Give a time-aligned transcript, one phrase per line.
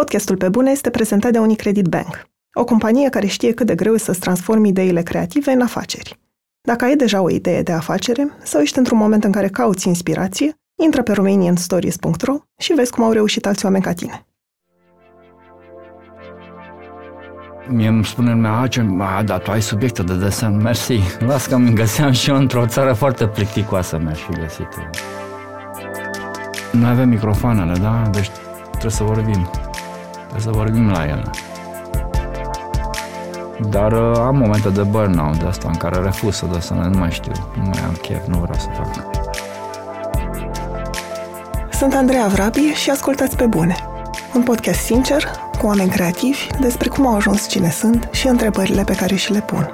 [0.00, 3.94] Podcastul Pe Bune este prezentat de Unicredit Bank, o companie care știe cât de greu
[3.94, 6.18] e să-ți transformi ideile creative în afaceri.
[6.60, 10.54] Dacă ai deja o idee de afacere sau ești într-un moment în care cauți inspirație,
[10.82, 14.26] intră pe romanianstories.ro și vezi cum au reușit alți oameni ca tine.
[17.68, 21.00] Mie îmi spune lumea, a, ce, a, da, tu ai subiecte de desen, mersi.
[21.18, 24.68] Las că îmi găseam și eu într-o țară foarte plicticoasă mi-aș fi găsit.
[26.72, 28.08] Noi avem microfoanele, da?
[28.12, 28.30] Deci
[28.70, 29.50] trebuie să vorbim.
[30.36, 31.30] Trebuie să vorbim la ele.
[33.70, 37.10] Dar uh, am momente de burnout de asta în care refuz să desenez, nu mai
[37.10, 39.14] știu, nu mai am chef, nu vreau să fac.
[41.72, 43.76] Sunt Andreea Vrabi și ascultați pe bune.
[44.34, 45.24] Un podcast sincer,
[45.58, 49.40] cu oameni creativi, despre cum au ajuns cine sunt și întrebările pe care și le
[49.40, 49.70] pun.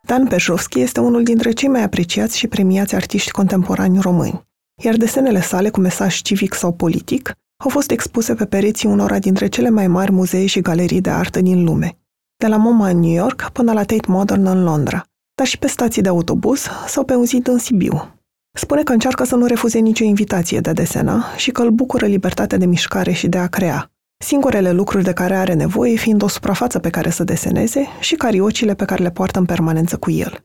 [0.00, 4.44] Dan Perjovski este unul dintre cei mai apreciați și premiați artiști contemporani români,
[4.82, 7.32] iar desenele sale cu mesaj civic sau politic
[7.64, 11.40] au fost expuse pe pereții unora dintre cele mai mari muzee și galerii de artă
[11.40, 11.98] din lume,
[12.36, 15.66] de la MoMA în New York până la Tate Modern în Londra, dar și pe
[15.66, 18.18] stații de autobuz sau pe un zid în Sibiu.
[18.56, 22.06] Spune că încearcă să nu refuze nicio invitație de a desena și că îl bucură
[22.06, 23.90] libertatea de mișcare și de a crea,
[24.24, 28.74] singurele lucruri de care are nevoie fiind o suprafață pe care să deseneze și cariocile
[28.74, 30.44] pe care le poartă în permanență cu el.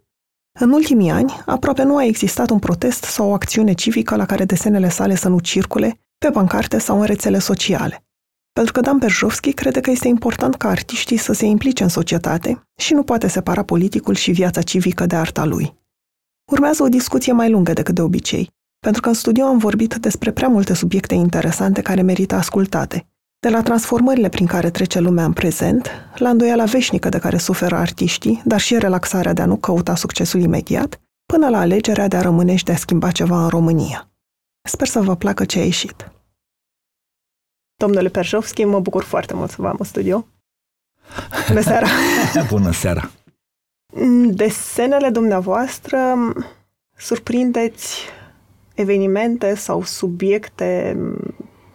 [0.62, 4.46] În ultimii ani, aproape nu a existat un protest sau o acțiune civică la care
[4.46, 8.04] desenele sale să nu circule, pe pancarte sau în rețele sociale.
[8.54, 12.68] Pentru că Dan Perjovski crede că este important ca artiștii să se implice în societate
[12.76, 15.74] și nu poate separa politicul și viața civică de arta lui.
[16.52, 20.32] Urmează o discuție mai lungă decât de obicei, pentru că în studio am vorbit despre
[20.32, 23.09] prea multe subiecte interesante care merită ascultate,
[23.40, 27.76] de la transformările prin care trece lumea în prezent, la îndoiala veșnică de care suferă
[27.76, 32.22] artiștii, dar și relaxarea de a nu căuta succesul imediat, până la alegerea de a
[32.22, 34.10] rămâne și de a schimba ceva în România.
[34.62, 36.12] Sper să vă placă ce a ieșit.
[37.76, 40.28] Domnule Perjovski, mă bucur foarte mult să vă am în studio.
[41.48, 41.88] Bună seara!
[42.50, 43.12] Bună seara!
[44.28, 46.16] Desenele dumneavoastră
[46.98, 48.00] surprindeți
[48.74, 50.98] evenimente sau subiecte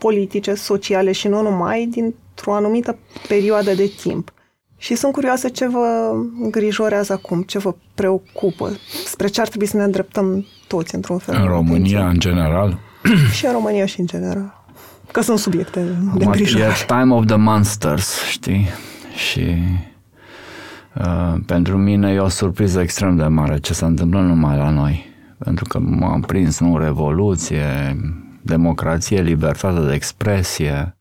[0.07, 2.99] politice, sociale și nu numai dintr-o anumită
[3.29, 4.33] perioadă de timp.
[4.77, 8.71] Și sunt curioasă ce vă îngrijorează acum, ce vă preocupă,
[9.05, 11.35] spre ce ar trebui să ne îndreptăm toți într-un fel.
[11.41, 12.79] În România, în general?
[13.37, 14.65] și în România și în general.
[15.13, 15.81] Că sunt subiecte
[16.17, 16.73] de îngrijorare.
[16.83, 18.69] E time of the monsters, știi?
[19.31, 19.45] Și
[20.95, 25.13] uh, pentru mine e o surpriză extrem de mare ce se întâmplă numai la noi.
[25.39, 27.97] Pentru că m-am prins, nu, revoluție,
[28.45, 30.97] democrație, libertate de expresie,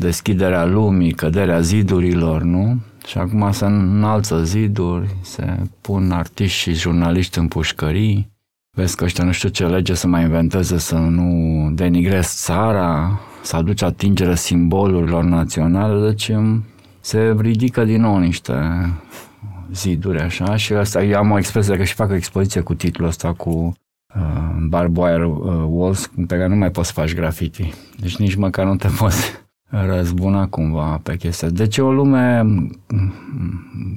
[0.00, 2.80] deschiderea lumii, căderea zidurilor, nu?
[3.06, 8.30] Și acum se înalță ziduri, se pun artiști și jurnaliști în pușcării,
[8.76, 13.56] vezi că ăștia nu știu ce lege să mai inventeze să nu denigrezi țara, să
[13.56, 16.64] aduce atingere simbolurilor naționale, deci um,
[17.00, 18.54] se ridică din nou niște
[19.72, 23.08] ziduri așa și asta, eu am o expresie că și fac o expoziție cu titlul
[23.08, 23.74] ăsta cu
[24.14, 27.72] uh, barbed wire uh, walls pe care nu mai poți să faci graffiti.
[28.00, 31.48] Deci nici măcar nu te poți răzbuna cumva pe chestia.
[31.48, 32.46] Deci e o lume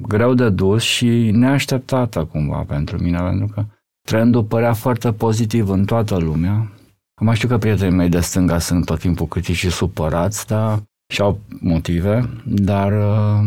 [0.02, 3.64] greu de dus și neașteptată cumva pentru mine, pentru că
[4.06, 6.72] trendul părea foarte pozitiv în toată lumea.
[7.20, 11.20] Mai știu că prietenii mei de stânga sunt tot timpul critici și supărați, dar și
[11.20, 13.40] au motive, dar uh,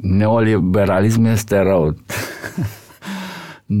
[0.00, 1.94] neoliberalismul este rău.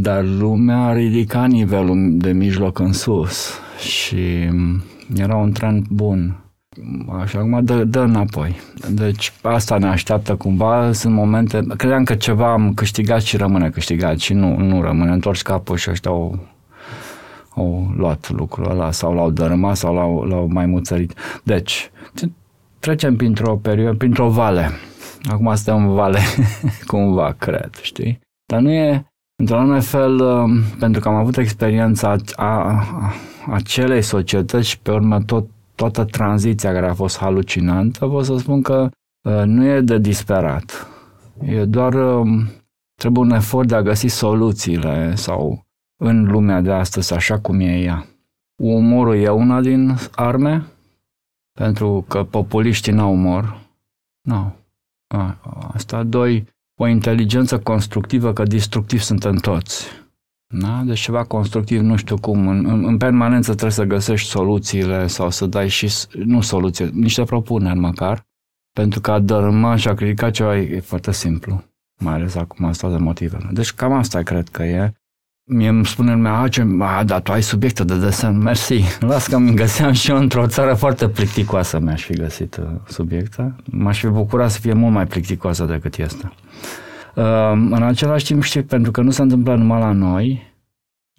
[0.00, 4.50] dar lumea a ridicat nivelul de mijloc în sus și
[5.16, 6.36] era un trend bun.
[7.20, 8.60] Așa, acum dă, dă înapoi.
[8.90, 14.18] Deci asta ne așteaptă cumva, sunt momente, credeam că ceva am câștigat și rămâne câștigat
[14.18, 16.38] și nu, nu rămâne, întorci capul și ăștia au,
[17.54, 21.14] au luat lucrul ăla sau l-au dărâmat sau l-au, l-au mai muțărit.
[21.42, 21.90] Deci,
[22.78, 24.70] trecem printr-o perioadă, printr-o vale.
[25.24, 26.18] Acum suntem în vale,
[26.86, 28.20] cumva, cred, știi?
[28.46, 29.11] Dar nu e,
[29.42, 32.84] într-un anume fel, um, pentru că am avut experiența a, a,
[33.50, 38.62] acelei societăți și pe urmă tot toată tranziția care a fost halucinantă, pot să spun
[38.62, 38.88] că
[39.28, 40.86] uh, nu e de disperat.
[41.40, 42.50] E doar um,
[42.94, 47.78] trebuie un efort de a găsi soluțiile sau în lumea de astăzi așa cum e
[47.78, 48.06] ea.
[48.62, 50.66] Umorul e una din arme,
[51.52, 53.60] pentru că populiștii n-au umor.
[54.20, 54.54] Nu.
[55.72, 56.02] Asta.
[56.02, 56.44] Doi,
[56.76, 59.86] o inteligență constructivă, că destructiv suntem toți.
[60.46, 60.82] Da?
[60.84, 65.30] Deci ceva constructiv, nu știu cum, în, în, în permanență trebuie să găsești soluțiile sau
[65.30, 65.88] să dai și,
[66.24, 68.26] nu soluție, niște propuneri măcar,
[68.72, 71.64] pentru că a dărâma și a critica ceva e, e foarte simplu,
[72.00, 73.48] mai ales acum asta de motivele.
[73.52, 74.92] Deci cam asta cred că e.
[75.44, 78.82] Mie îmi spune lumea, a, ce, a, da, tu ai subiecte de desen, mersi.
[79.00, 83.54] Las că mi găseam și eu într-o țară foarte plicticoasă mi-aș fi găsit uh, subiecte.
[83.64, 86.32] M-aș fi bucurat să fie mult mai plicticoasă decât este.
[87.14, 90.50] Uh, în același timp știu, pentru că nu se întâmplă numai la noi,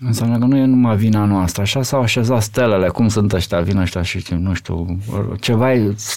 [0.05, 1.61] Înseamnă că nu e numai vina noastră.
[1.61, 4.99] Așa s-au așezat stelele, cum sunt ăștia, vin ăștia și știu, nu știu,
[5.39, 5.67] ceva,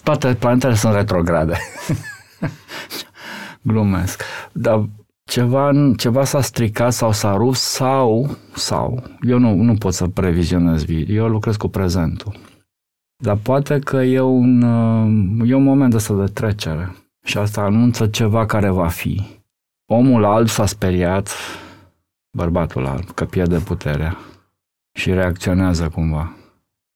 [0.03, 1.58] toate planetele sunt retrograde.
[3.62, 4.23] Glumesc.
[4.53, 4.88] Dar
[5.31, 10.84] ceva, ceva s-a stricat sau s-a rupt sau, sau, eu nu, nu pot să previzionez
[10.84, 12.37] viitor, eu lucrez cu prezentul.
[13.17, 14.62] Dar poate că e un,
[15.46, 19.23] e un moment ăsta de trecere și asta anunță ceva care va fi.
[19.87, 21.31] Omul alb s-a speriat,
[22.37, 24.17] bărbatul alb, că pierde puterea
[24.93, 26.37] și reacționează cumva.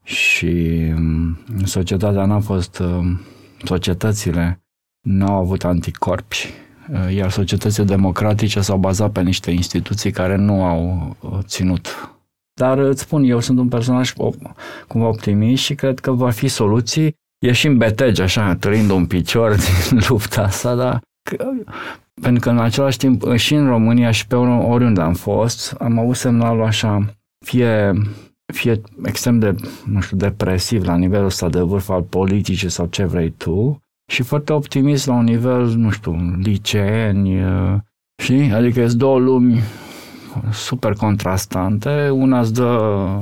[0.02, 3.20] Și mm, societatea n-a fost, mm,
[3.64, 4.64] societățile
[5.00, 6.69] nu au avut anticorpi, mm,
[7.14, 12.10] iar societățile democratice s-au bazat pe niște instituții care nu au ținut.
[12.60, 14.12] Dar îți spun, eu sunt un personaj
[14.86, 17.14] cumva optimist și cred că va fi soluții.
[17.46, 19.54] Ieșim betegi, așa, trăind un picior
[19.88, 21.00] din lupta asta, dar
[22.20, 26.16] pentru că în același timp și în România și pe oriunde am fost, am avut
[26.16, 27.14] semnalul așa,
[27.44, 27.92] fie,
[28.52, 29.54] fie extrem de,
[29.84, 34.22] nu știu, depresiv la nivelul ăsta de vârf al politicii sau ce vrei tu, și
[34.22, 37.44] foarte optimist la un nivel, nu știu, liceeni,
[38.22, 39.60] și adică sunt două lumi
[40.52, 43.20] super contrastante, una îți dă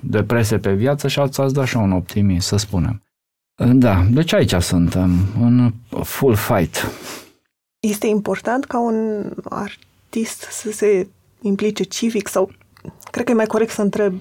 [0.00, 3.02] depresie pe viață și alta îți dă așa un optimism, să spunem.
[3.72, 5.10] Da, deci aici suntem,
[5.40, 5.72] în
[6.02, 6.90] full fight.
[7.80, 11.08] Este important ca un artist să se
[11.40, 12.50] implice civic sau
[13.10, 14.14] cred că e mai corect să întreb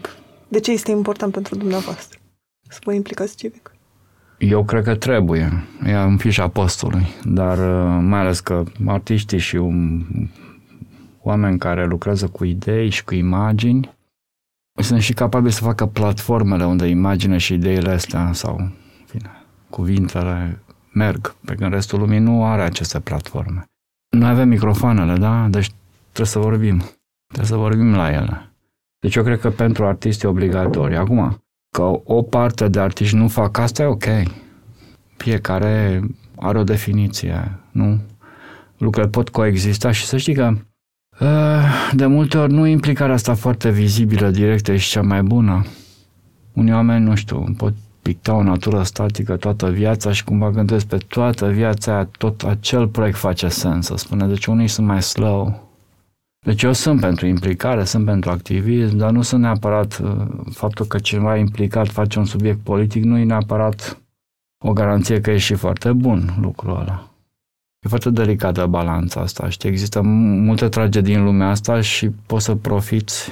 [0.48, 2.20] de ce este important pentru dumneavoastră
[2.70, 3.72] să vă implicați civic?
[4.40, 5.64] Eu cred că trebuie.
[5.86, 10.06] E în fișa postului, dar uh, mai ales că artiștii și un,
[11.22, 13.98] oameni care lucrează cu idei și cu imagini
[14.82, 18.72] sunt și capabili să facă platformele unde imagine și ideile astea sau
[19.12, 19.32] bine,
[19.70, 20.64] cuvintele
[20.94, 23.66] merg, pe când restul lumii nu are aceste platforme.
[24.10, 25.48] Noi avem microfoanele, da?
[25.50, 25.72] Deci
[26.06, 26.78] trebuie să vorbim.
[27.28, 28.54] Trebuie să vorbim la ele.
[29.00, 31.00] Deci eu cred că pentru artiști e obligatoriu.
[31.00, 34.06] Acum, că o parte de artiști nu fac asta, e ok.
[35.18, 36.02] Fiecare
[36.36, 38.00] are o definiție, nu?
[38.78, 40.54] Lucrurile pot coexista și să știi că
[41.20, 45.66] eh, de multe ori nu implicarea asta foarte vizibilă, directă, și cea mai bună.
[46.54, 50.98] Unii oameni, nu știu, pot picta o natură statică toată viața și cumva gândesc pe
[50.98, 54.28] toată viața aia, tot acel proiect face sens, să spune.
[54.28, 55.69] Deci unii sunt mai slow.
[56.46, 61.00] Deci eu sunt pentru implicare, sunt pentru activism, dar nu sunt neapărat uh, faptul că
[61.00, 64.02] cineva implicat face un subiect politic, nu e neapărat
[64.66, 67.10] o garanție că e și foarte bun lucrul ăla.
[67.86, 69.70] E foarte delicată balanța asta, știi?
[69.70, 73.32] Există multe tragedii în lumea asta și poți să profiți.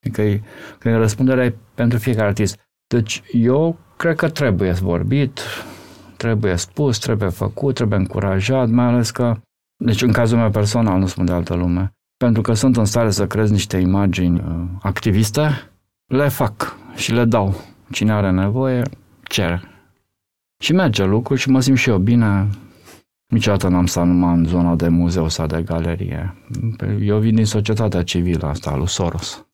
[0.00, 0.42] Adică e,
[0.78, 2.58] că răspunderea e pentru fiecare artist.
[2.86, 5.40] Deci eu cred că trebuie vorbit,
[6.16, 9.36] trebuie spus, trebuie făcut, trebuie încurajat, mai ales că,
[9.84, 13.10] deci în cazul meu personal, nu spun de altă lume, pentru că sunt în stare
[13.10, 15.70] să creez niște imagini uh, activiste,
[16.06, 17.54] le fac și le dau.
[17.90, 18.82] Cine are nevoie,
[19.22, 19.62] cere.
[20.62, 22.48] Și merge lucru și mă simt și eu bine.
[23.26, 26.34] Niciodată n-am stat numai în zona de muzeu sau de galerie.
[27.00, 29.46] Eu vin din societatea civilă asta, lui Soros.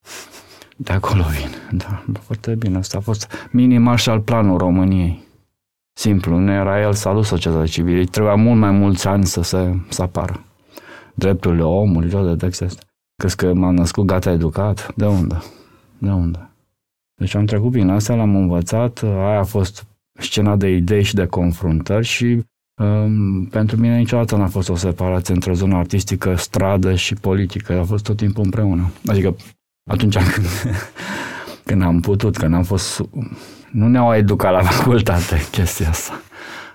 [0.76, 2.76] De acolo vin, da, foarte bine.
[2.76, 5.22] Asta a fost mini Marshall Planul României.
[5.92, 8.04] Simplu, nu era el salut societatea civilă.
[8.04, 10.44] Trebuia mult mai mulți ani să se să apară.
[11.14, 12.82] Drepturile omului, tot de text este.
[13.16, 14.94] Crezi că m-am născut gata educat?
[14.96, 15.42] De unde?
[15.98, 16.48] De unde?
[17.14, 21.26] Deci am trecut prin astea, l-am învățat, aia a fost scena de idei și de
[21.26, 22.44] confruntări și
[22.82, 27.84] um, pentru mine niciodată n-a fost o separație între zona artistică, stradă și politică, a
[27.84, 28.90] fost tot timpul împreună.
[29.06, 29.36] Adică
[29.90, 30.46] atunci când,
[31.64, 33.02] când am putut, când am fost...
[33.70, 36.20] Nu ne-au educat la facultate chestia asta.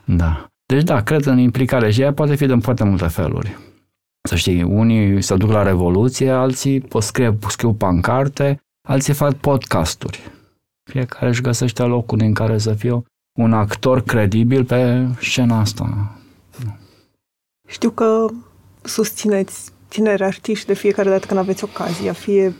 [0.05, 0.45] Da.
[0.65, 3.57] Deci da, cred în implicare și ea poate fi de foarte multe feluri.
[4.27, 10.31] Să știi, unii se duc la revoluție, alții pot scrie, scriu pancarte, alții fac podcasturi.
[10.91, 13.03] Fiecare își găsește locul în care să fie
[13.39, 16.15] un actor credibil pe scena asta.
[17.67, 18.27] Știu că
[18.81, 22.55] susțineți tineri artiști de fiecare dată când aveți ocazia, fie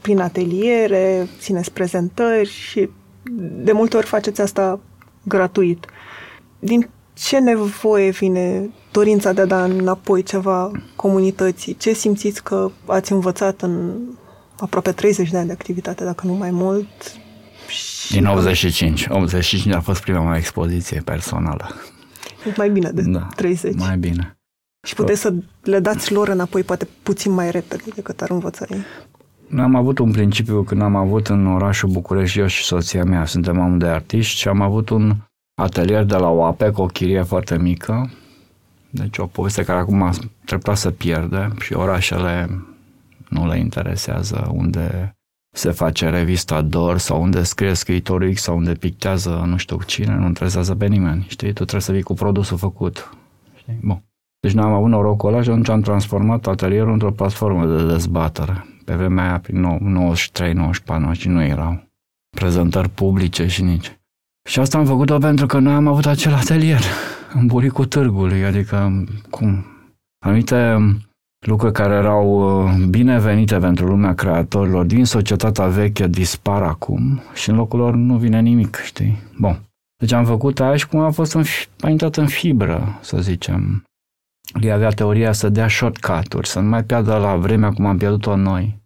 [0.00, 2.88] prin ateliere, țineți prezentări și
[3.40, 4.80] de multe ori faceți asta
[5.22, 5.86] gratuit.
[6.58, 11.76] Din ce nevoie vine dorința de a da înapoi ceva comunității?
[11.76, 14.00] Ce simțiți că ați învățat în
[14.58, 16.86] aproape 30 de ani de activitate, dacă nu mai mult?
[18.10, 19.06] Din 85.
[19.08, 21.74] 85 a fost prima mea expoziție personală.
[22.56, 23.74] Mai bine de da, 30.
[23.74, 24.38] Mai bine.
[24.86, 28.84] Și puteți să le dați lor înapoi poate puțin mai repede decât ar învăța ei.
[29.58, 33.60] Am avut un principiu când am avut în orașul București, eu și soția mea, suntem
[33.60, 35.16] am de artiști și am avut un
[35.54, 38.10] atelier de la OAPE cu o chirie foarte mică,
[38.90, 40.10] deci o poveste care acum
[40.44, 42.64] treptat să pierde și orașele
[43.28, 45.16] nu le interesează unde
[45.56, 50.14] se face revista DOR sau unde scrie scriitorul X sau unde pictează nu știu cine,
[50.14, 51.46] nu interesează pe nimeni, știi?
[51.46, 53.16] Tu trebuie să vii cu produsul făcut,
[53.54, 53.78] știi?
[53.82, 54.02] Bun.
[54.40, 58.66] Deci n-am avut norocul ăla și atunci am transformat atelierul într-o platformă de dezbatere.
[58.84, 61.82] Pe vremea aia, prin 93, 94, și nu erau
[62.36, 63.98] prezentări publice și nici.
[64.48, 66.82] Și asta am făcut-o pentru că noi am avut acel atelier
[67.34, 69.64] în buricul târgului, adică cum?
[70.24, 70.76] Anumite
[71.46, 72.26] lucruri care erau
[72.64, 78.16] uh, binevenite pentru lumea creatorilor din societatea veche dispar acum și în locul lor nu
[78.16, 79.22] vine nimic, știi?
[79.38, 79.60] Bun.
[79.96, 81.42] Deci am făcut aia și cum a fost în,
[81.80, 83.84] a intrat în fibră, să zicem.
[84.60, 88.36] El avea teoria să dea shortcut-uri, să nu mai pierdă la vremea cum am pierdut-o
[88.36, 88.82] noi.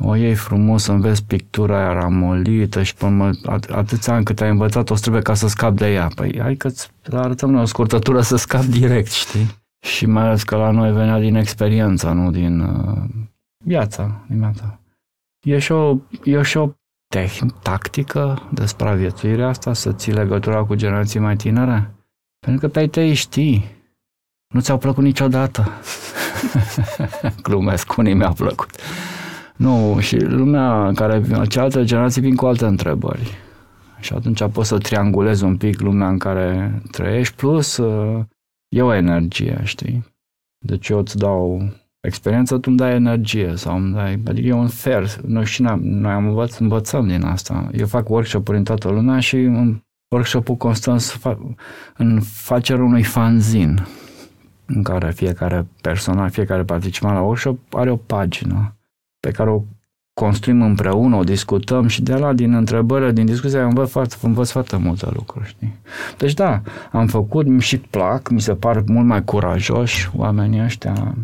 [0.00, 3.30] O iei frumos, înveți pictura aia ramolită și până
[3.68, 6.08] atâția ani cât ai învățat, o trebuie ca să scap de ea.
[6.14, 9.46] Păi hai că îți arătăm noi o scurtătură să scap direct, știi?
[9.86, 13.02] Și mai ales că la noi venea din experiența, nu din uh,
[13.64, 14.80] viața, din viața.
[15.46, 16.70] E și o, e și o
[17.08, 21.94] tehn, tactică de supraviețuire asta, să ții legătura cu generații mai tinere?
[22.38, 23.76] Pentru că pe ai tăi știi.
[24.54, 25.72] Nu ți-au plăcut niciodată.
[27.42, 28.70] Glumesc, unii mi-au plăcut.
[29.58, 33.36] Nu, și lumea care, cealaltă generații vin cu alte întrebări.
[34.00, 38.24] Și atunci poți să triangulezi un pic lumea în care trăiești, plus uh,
[38.68, 40.04] e o energie, știi?
[40.66, 41.68] Deci eu îți dau
[42.00, 45.06] experiență, tu îmi dai energie sau îmi dai, adică e un fer.
[45.26, 47.68] Noi și noi, noi am învăț, învățăm din asta.
[47.72, 49.82] Eu fac workshop-uri în toată lumea și în
[50.14, 51.20] workshop-ul constant
[51.96, 53.86] în facerea unui fanzin
[54.66, 58.77] în care fiecare persoană, fiecare participant la workshop are o pagină
[59.28, 59.62] pe care o
[60.14, 64.76] construim împreună, o discutăm și de la, din întrebări, din discuția, învăț foarte, învăț foarte
[64.76, 65.76] multe lucruri, știi?
[66.18, 66.60] Deci da,
[66.92, 71.14] am făcut, mi și plac, mi se par mult mai curajoși oamenii ăștia,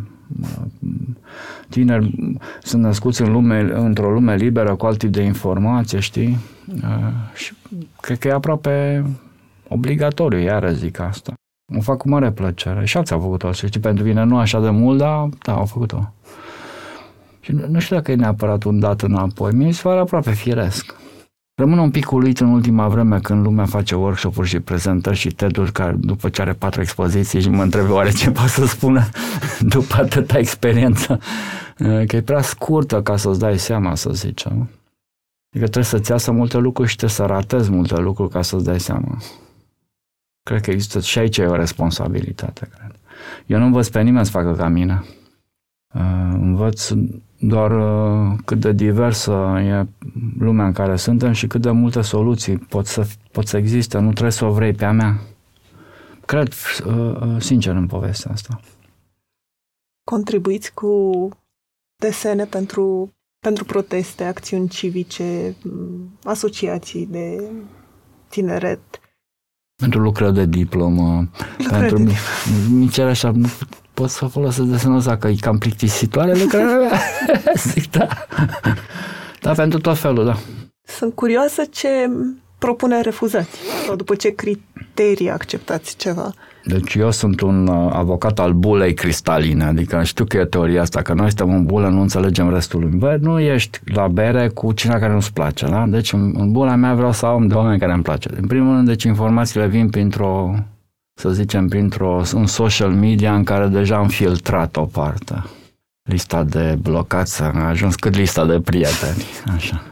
[1.68, 6.38] tineri, sunt născuți în lume, într-o lume liberă, cu alt tip de informație, știi?
[7.34, 7.52] Și
[8.00, 9.04] cred că e aproape
[9.68, 11.32] obligatoriu, iară zic asta.
[11.76, 12.84] O fac cu mare plăcere.
[12.84, 15.64] Și alții au făcut-o, să știi, pentru mine nu așa de mult, dar da, au
[15.64, 16.12] făcut-o.
[17.44, 19.52] Și nu, nu știu dacă e neapărat un dat înapoi.
[19.52, 20.94] Mi se pare aproape firesc.
[21.54, 25.72] Rămân un pic uluit în ultima vreme când lumea face workshop-uri și prezentări și TED-uri
[25.72, 29.08] care după ce are patru expoziții și mă întreb oare ce poate să spună
[29.74, 31.20] după atâta experiență.
[32.06, 34.52] Că e prea scurtă ca să-ți dai seama, să zicem.
[35.50, 38.80] Adică trebuie să-ți iasă multe lucruri și trebuie să ratezi multe lucruri ca să-ți dai
[38.80, 39.18] seama.
[40.42, 42.94] Cred că există și aici e o responsabilitate, cred.
[43.46, 45.04] Eu nu învăț pe nimeni să facă ca mine.
[46.32, 46.90] Învăț
[47.38, 49.86] doar uh, cât de diversă e
[50.38, 53.98] lumea în care suntem și cât de multe soluții pot să, pot să existe.
[53.98, 55.20] Nu trebuie să o vrei pe a mea.
[56.26, 56.52] Cred
[56.86, 58.60] uh, uh, sincer în povestea asta.
[60.10, 61.28] Contribuiți cu
[61.96, 65.56] desene pentru, pentru proteste, acțiuni civice,
[66.24, 67.50] asociații de
[68.28, 68.80] tineret.
[69.74, 72.14] Pentru lucrări de diplomă, lucrări pentru
[72.70, 73.32] mici așa,
[73.94, 77.00] pot să folosesc desenul ăsta, că e cam plictisitoare lucrarea mea.
[77.72, 78.08] Zic, da.
[79.40, 80.36] Da, pentru tot felul, da.
[80.82, 81.88] Sunt curioasă ce
[82.58, 86.32] propune refuzați sau după ce criterii acceptați ceva.
[86.64, 91.02] Deci eu sunt un uh, avocat al bulei cristaline, adică știu că e teoria asta,
[91.02, 92.98] că noi suntem în bulă, nu înțelegem restul lumii.
[92.98, 95.86] Bă, nu ești la bere cu cineva care nu-ți place, da?
[95.88, 98.28] Deci în, în bula mea vreau să am de oameni care îmi place.
[98.40, 100.54] În primul rând, deci informațiile vin printr-o
[101.14, 105.44] să zicem, printr-un social media în care deja am filtrat o parte.
[106.08, 109.22] Lista de blocați a ajuns cât lista de prieteni.
[109.54, 109.82] Așa.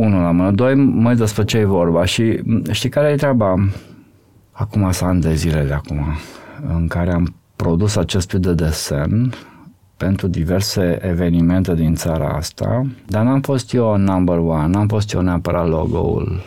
[0.00, 0.50] Unul la mână.
[0.50, 2.04] Doi, mai despre ce e vorba.
[2.04, 3.68] Și știi care e treaba?
[4.50, 6.06] Acum să ani de zile de acum,
[6.68, 9.32] în care am produs acest tip de desen
[9.96, 15.20] pentru diverse evenimente din țara asta, dar n-am fost eu number one, n-am fost eu
[15.20, 16.40] neapărat logo-ul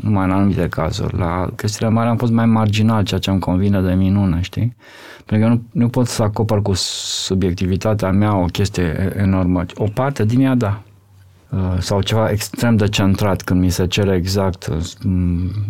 [0.00, 1.18] numai în anumite cazuri.
[1.18, 4.76] La chestiile mari am fost mai marginal, ceea ce îmi convine de minune, știi?
[5.24, 9.64] Pentru că nu, nu pot să acopăr cu subiectivitatea mea o chestie enormă.
[9.74, 10.82] O parte din ea, da.
[11.50, 14.76] Uh, sau ceva extrem de centrat când mi se cere exact uh,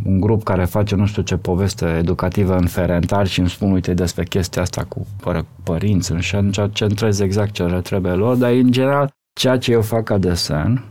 [0.04, 3.94] un grup care face nu știu ce poveste educativă în Ferentar și îmi spun uite
[3.94, 8.50] despre chestia asta cu păr- părinți și atunci centrez exact ce le trebuie lor, dar
[8.50, 10.84] în general ceea ce eu fac ca desen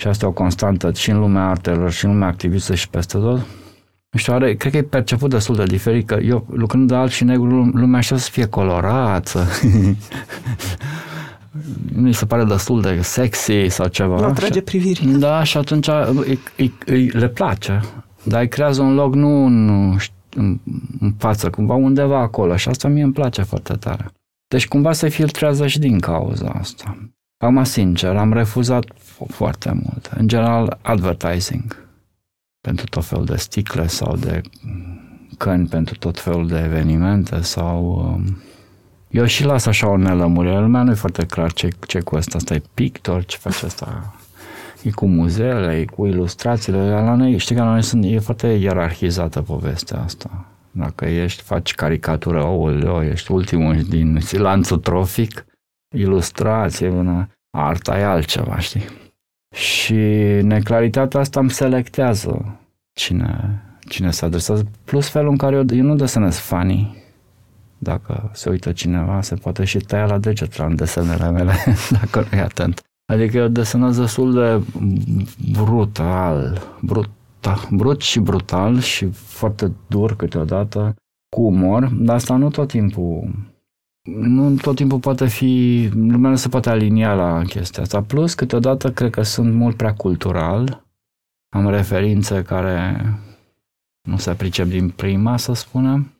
[0.00, 3.18] și asta e o constantă și în lumea artelor și în lumea activistă și peste
[3.18, 3.46] tot,
[4.10, 7.10] nu știu, are, cred că e perceput destul de diferit, că eu lucrând de alb
[7.10, 9.44] și negru, lumea așteaptă să fie colorat, să...
[11.94, 14.20] mi se pare destul de sexy sau ceva.
[14.20, 15.06] Nu atrage priviri.
[15.06, 17.80] Da, și atunci îi, îi, îi, le place.
[18.22, 19.68] Dar îi creează un loc nu în,
[20.34, 20.60] în,
[21.00, 22.56] în față, cumva undeva acolo.
[22.56, 24.10] Și asta mie îmi place foarte tare.
[24.48, 27.10] Deci cumva se filtrează și din cauza asta.
[27.42, 28.84] Acum, sincer, am refuzat
[29.28, 30.10] foarte mult.
[30.16, 31.88] În general, advertising.
[32.60, 34.40] Pentru tot felul de sticle sau de
[35.38, 37.84] căni pentru tot felul de evenimente sau...
[37.84, 38.42] Um,
[39.08, 40.58] eu și las așa o nelămurire.
[40.58, 42.36] Lumea nu e foarte clar ce, ce cu asta.
[42.36, 44.14] Asta e pictor, ce face asta?
[44.82, 46.90] E cu muzeele, e cu ilustrațiile.
[46.90, 50.44] La noi, știi că la noi sunt, e foarte ierarhizată povestea asta.
[50.70, 55.44] Dacă ești, faci caricatură, oh, ești ultimul din lanțul trofic,
[55.94, 58.84] ilustrație, una, arta e altceva, știi?
[59.54, 59.94] Și
[60.42, 62.58] neclaritatea asta îmi selectează
[62.92, 64.66] cine, cine se adresează.
[64.84, 66.98] Plus felul în care eu, eu nu desenez funny.
[67.78, 71.52] Dacă se uită cineva, se poate și tăia la deget la desenele mele,
[72.00, 72.82] dacă nu e atent.
[73.12, 74.64] Adică eu desenez destul de
[75.52, 80.94] brutal, brut, da, brut și brutal și foarte dur câteodată,
[81.36, 83.30] cu umor, dar asta nu tot timpul
[84.02, 88.02] nu tot timpul poate fi, lumea nu se poate alinia la chestia asta.
[88.02, 90.86] Plus, câteodată cred că sunt mult prea cultural,
[91.48, 93.04] am referințe care
[94.08, 96.12] nu se pricep din prima, să spunem,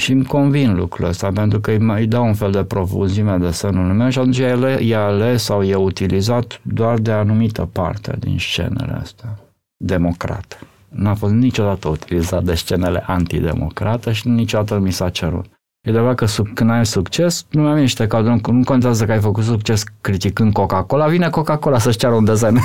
[0.00, 3.50] și îmi convin lucrul ăsta, pentru că îi, îi dau un fel de profunzime de
[3.50, 8.38] sânul meu și atunci e, e ales sau e utilizat doar de anumită parte din
[8.38, 9.38] scenele astea
[9.76, 10.56] democrate.
[10.88, 15.53] N-a fost niciodată utilizat de scenele antidemocrate și niciodată mi s-a cerut.
[15.84, 18.64] E adevărat că sub, când ai succes, nu mai vine și te caut, nu, nu
[18.64, 22.58] contează că ai făcut succes criticând Coca-Cola, vine Coca-Cola să-și ceară un desen.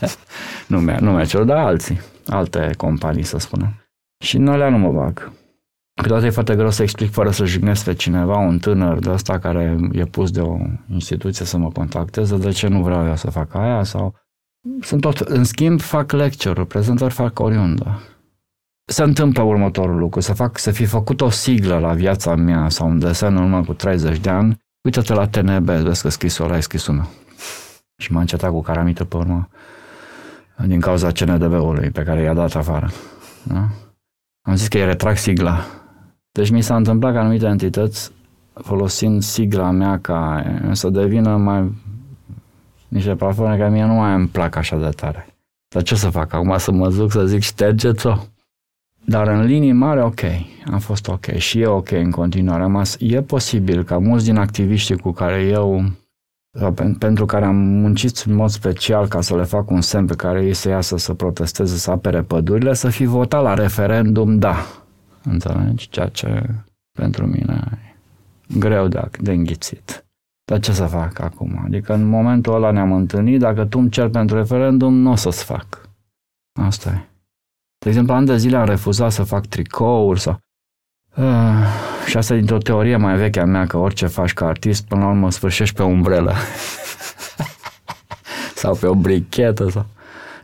[0.68, 3.86] nu mi-a, nu mi-a cerut, dar alții, alte companii, să spunem.
[4.24, 5.32] Și în alea nu mă bag.
[6.02, 9.38] Câteodată e foarte greu să explic fără să jignesc pe cineva, un tânăr de ăsta
[9.38, 10.56] care e pus de o
[10.92, 14.14] instituție să mă contacteze, de ce nu vreau eu să fac aia sau...
[14.80, 17.98] Sunt tot, în schimb, fac lecture prezentări fac oriunde
[18.90, 22.88] se întâmplă următorul lucru, să, fac, să fi făcut o siglă la viața mea sau
[22.88, 26.56] un desen în urmă cu 30 de ani, uite-te la TNB, vezi că scrisul ăla
[26.56, 27.08] e scrisul meu.
[27.96, 29.48] Și m-a încetat cu caramită pe urmă
[30.66, 32.90] din cauza CNDB-ului pe care i-a dat afară.
[33.42, 33.68] Da?
[34.42, 35.66] Am zis că îi retrag sigla.
[36.32, 38.12] Deci mi s-a întâmplat ca anumite entități,
[38.52, 41.72] folosind sigla mea ca să devină mai
[42.88, 45.26] niște platforme care mie nu mai îmi plac așa de tare.
[45.74, 46.58] Dar ce să fac acum?
[46.58, 48.16] Să mă duc să zic ștergeți-o?
[49.04, 50.20] Dar în linii mari, ok,
[50.70, 52.62] am fost ok și e ok în continuare.
[52.62, 55.84] Am e posibil ca mulți din activiștii cu care eu,
[56.98, 60.44] pentru care am muncit în mod special ca să le fac un semn pe care
[60.44, 64.66] ei să iasă să protesteze, să apere pădurile, să fi votat la referendum da.
[65.24, 65.88] Înțelegi?
[65.88, 66.44] Ceea ce
[66.98, 67.78] pentru mine
[68.48, 70.04] e greu de, de înghițit.
[70.44, 71.62] Dar ce să fac acum?
[71.64, 75.44] Adică în momentul ăla ne-am întâlnit, dacă tu îmi cer pentru referendum, nu o să-ți
[75.44, 75.88] fac.
[76.60, 77.09] Asta e.
[77.84, 80.38] De exemplu, an de zile am refuzat să fac tricouri sau...
[81.16, 81.64] Uh,
[82.06, 85.08] și asta dintr-o teorie mai veche a mea, că orice faci ca artist, până la
[85.08, 86.34] urmă sfârșești pe o umbrelă.
[88.54, 89.70] sau pe o brichetă.
[89.70, 89.86] Sau...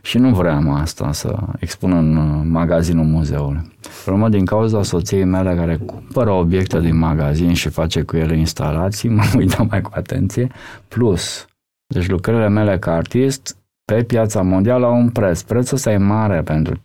[0.01, 3.71] Și nu vreau asta, să expun în uh, magazinul muzeului.
[4.05, 9.09] Urmă, din cauza soției mele care cumpără obiecte din magazin și face cu ele instalații,
[9.15, 10.51] mă uitam mai cu atenție,
[10.87, 11.45] plus,
[11.93, 15.41] deci lucrările mele ca artist pe piața mondială au un preț.
[15.41, 16.81] Prețul ăsta e mare pentru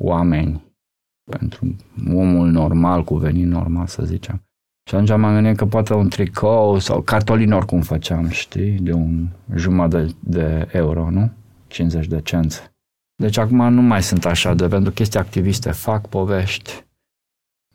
[0.00, 0.64] oameni,
[1.30, 1.76] pentru
[2.12, 4.40] omul normal, cu venit normal, să zicem.
[4.88, 9.28] Și atunci m-am gândit că poate un tricou sau cartolin oricum făceam, știi, de un
[9.54, 11.30] jumătate de, de euro, nu?
[11.66, 12.62] 50 de cenți.
[13.22, 16.84] Deci acum nu mai sunt așa de, pentru chestii activiste, fac povești,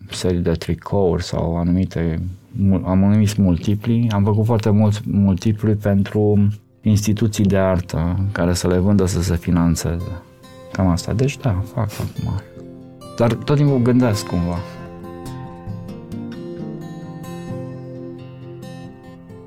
[0.09, 2.21] serii de tricouri sau anumite,
[2.69, 6.47] am anumit multipli, am făcut foarte mulți multipli pentru
[6.81, 10.21] instituții de artă care să le vândă să se financeze.
[10.71, 11.13] Cam asta.
[11.13, 12.41] Deci da, fac acum.
[13.17, 14.57] Dar tot timpul gândesc cumva.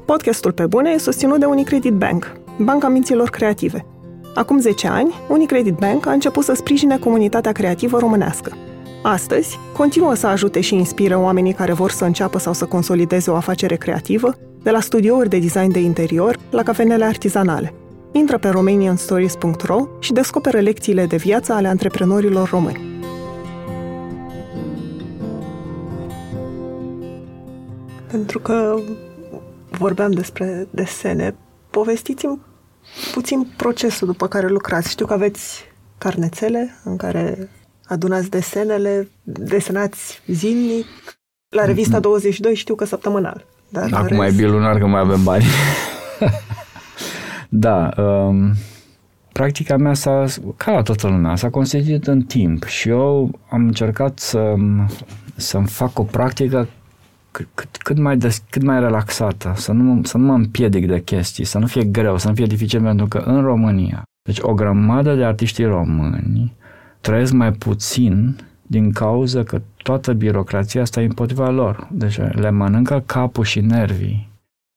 [0.04, 3.87] Podcastul Pe Bune e susținut de Unicredit Bank, banca minților creative.
[4.34, 8.52] Acum 10 ani, Unicredit Bank a început să sprijine comunitatea creativă românească.
[9.02, 13.34] Astăzi, continuă să ajute și inspire oamenii care vor să înceapă sau să consolideze o
[13.34, 17.74] afacere creativă, de la studiouri de design de interior la cafenele artizanale–
[18.14, 23.03] intră pe romanianstories.ro și descoperă lecțiile de viață ale antreprenorilor români.
[28.11, 28.77] Pentru că
[29.70, 31.35] vorbeam despre desene,
[31.70, 32.40] povestiți-mi
[33.12, 34.90] puțin procesul după care lucrați.
[34.90, 35.64] Știu că aveți
[35.98, 37.48] carnețele în care
[37.87, 40.87] Adunați desenele, desenați zilnic.
[41.48, 43.46] La revista 22 știu că săptămânal.
[43.68, 44.33] Dar Acum rest...
[44.33, 45.44] e bilunar că mai avem bani.
[47.57, 48.53] da, um,
[49.33, 50.25] practica mea s-a,
[50.57, 54.55] ca la toată lumea, s-a constituit în timp și eu am încercat să,
[55.37, 56.69] să-mi fac o practică
[57.31, 61.45] cât, cât, mai des, cât mai relaxată, să nu, să nu mă împiedic de chestii,
[61.45, 65.14] să nu fie greu, să nu fie dificil, pentru că în România, deci o grămadă
[65.14, 66.53] de artiști români
[67.01, 71.88] trăiesc mai puțin din cauza că toată birocrația asta e împotriva lor.
[71.90, 74.29] Deci le mănâncă capul și nervii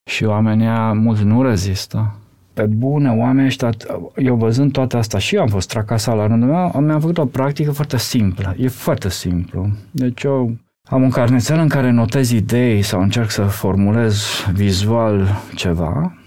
[0.10, 2.16] și oamenii mulți nu rezistă.
[2.58, 3.70] Pe bune, oamenii ăștia,
[4.16, 7.26] eu văzând toată asta și eu am fost tracasat la rândul meu, mi-am făcut o
[7.26, 8.56] practică foarte simplă.
[8.60, 9.70] E foarte simplu.
[9.92, 10.58] Deci eu
[10.90, 16.18] am un carnețel în care notez idei sau încerc să formulez vizual ceva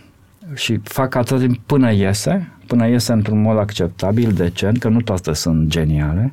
[0.54, 5.68] și fac atât până iese, până iese într-un mod acceptabil, decent, că nu toate sunt
[5.68, 6.32] geniale.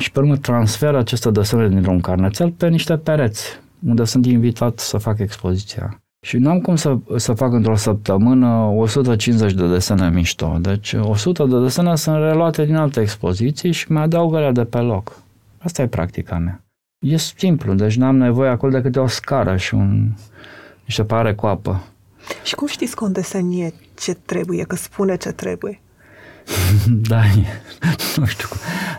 [0.00, 4.98] Și pe urmă transfer aceste desene dintr-un carnețel pe niște pereți, unde sunt invitat să
[4.98, 6.02] fac expoziția.
[6.20, 10.58] Și nu am cum să, să fac într-o săptămână 150 de desene mișto.
[10.60, 14.78] Deci 100 de desene sunt reluate din alte expoziții și mai adaug alea de pe
[14.78, 15.22] loc.
[15.58, 16.62] Asta e practica mea.
[17.06, 20.12] E simplu, deci n-am nevoie acolo decât de o scară și un,
[20.84, 21.84] niște pare cu apă.
[22.44, 25.80] Și cum știți că un desen e ce trebuie, că spune ce trebuie?
[27.08, 27.20] da,
[28.16, 28.48] nu știu.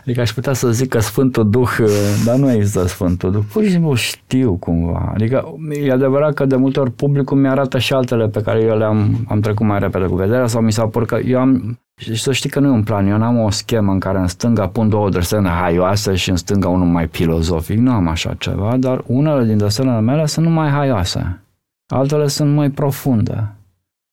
[0.00, 1.76] Adică aș putea să zic că Sfântul Duh,
[2.24, 3.42] dar nu există Sfântul Duh.
[3.52, 5.12] Pur și simplu știu cumva.
[5.14, 9.24] Adică e adevărat că de multe ori publicul mi-arată și altele pe care eu le-am
[9.28, 12.32] am trecut mai repede cu vederea sau mi s-a părut că eu am și să
[12.32, 14.88] știi că nu e un plan, eu n-am o schemă în care în stânga pun
[14.88, 19.44] două desene haioase și în stânga unul mai filozofic, nu am așa ceva, dar unele
[19.44, 21.40] din desenele mele sunt numai haioase,
[21.86, 23.54] altele sunt mai profunde,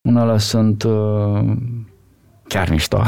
[0.01, 1.39] unele sunt uh,
[2.47, 3.01] chiar mișto,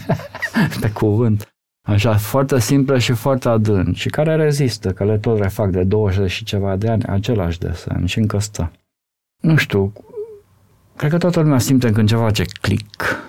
[0.80, 1.54] pe cuvânt,
[1.88, 6.30] așa, foarte simple și foarte adânc și care rezistă, că le tot refac de 20
[6.30, 8.70] și ceva de ani, același desen și încă stă.
[9.42, 9.92] Nu știu,
[10.96, 13.28] cred că toată lumea simte când ceva face click,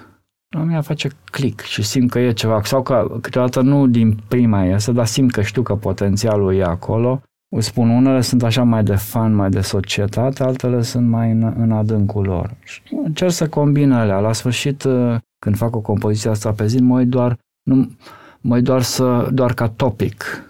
[0.55, 4.63] la mine face click și simt că e ceva, sau că câteodată nu din prima
[4.63, 7.21] iese, dar simt că știu că potențialul e acolo.
[7.55, 11.53] Îți spun, unele sunt așa mai de fan, mai de societate, altele sunt mai în,
[11.57, 12.53] în adâncul lor.
[12.63, 14.19] Și încerc să combin alea.
[14.19, 17.91] La sfârșit, uh, când fac o compoziție asta pe zi, mă doar, nu,
[18.41, 20.45] mă doar, să, doar ca topic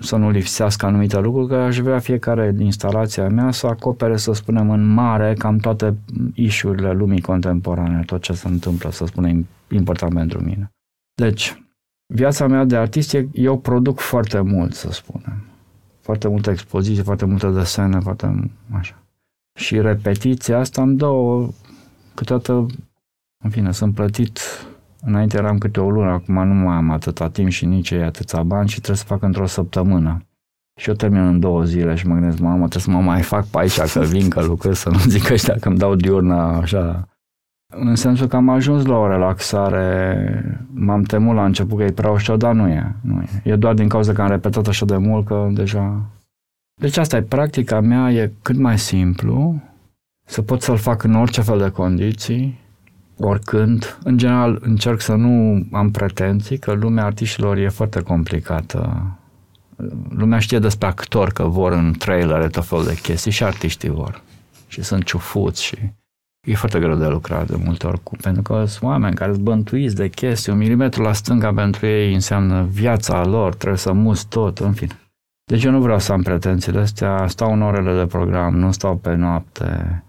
[0.00, 4.70] să nu lipsească anumite lucruri, că aș vrea fiecare instalația mea să acopere, să spunem,
[4.70, 5.96] în mare cam toate
[6.34, 10.70] ișurile lumii contemporane, tot ce se întâmplă, să spunem, important pentru mine.
[11.14, 11.62] Deci,
[12.14, 15.44] viața mea de artist, eu produc foarte mult, să spunem.
[16.00, 19.02] Foarte multe expoziții, foarte multe desene, foarte așa.
[19.58, 21.48] Și repetiția asta îmi dă o,
[22.14, 22.66] câteodată,
[23.44, 24.38] în fine, sunt plătit
[25.00, 28.42] Înainte eram câte o lună, acum nu mai am atâta timp și nici ei atâția
[28.42, 30.22] bani și trebuie să fac într-o săptămână.
[30.80, 33.46] Și eu termin în două zile și mă gândesc, mamă, trebuie să mă mai fac
[33.46, 37.08] pe aici că vin, că lucrez, să nu zic ăștia că îmi dau diurna așa.
[37.74, 42.10] În sensul că am ajuns la o relaxare, m-am temut la început că e prea
[42.10, 42.94] ușor, dar nu e.
[43.00, 43.50] Nu e.
[43.50, 46.00] e doar din cauza că am repetat așa de mult că deja...
[46.80, 49.62] Deci asta e, practica mea e cât mai simplu,
[50.26, 52.58] să pot să-l fac în orice fel de condiții,
[53.20, 53.98] oricând.
[54.02, 59.06] În general, încerc să nu am pretenții, că lumea artiștilor e foarte complicată.
[60.08, 64.22] Lumea știe despre actori că vor în trailer tot felul de chestii și artiștii vor.
[64.66, 65.76] Și sunt ciufuți și
[66.46, 69.44] e foarte greu de lucrat de multe ori cu, pentru că sunt oameni care sunt
[69.44, 74.24] bântuiți de chestii, un milimetru la stânga pentru ei înseamnă viața lor, trebuie să mus
[74.24, 74.98] tot, în fine.
[75.44, 78.96] Deci eu nu vreau să am pretențiile astea, stau în orele de program, nu stau
[78.96, 80.02] pe noapte,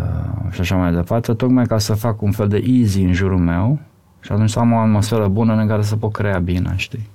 [0.00, 3.38] uh, și așa mai departe, tocmai ca să fac un fel de easy în jurul
[3.38, 3.78] meu
[4.20, 7.10] și atunci să am o atmosferă bună în care să pot crea bine, știi?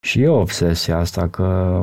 [0.00, 1.80] Și e o obsesia asta că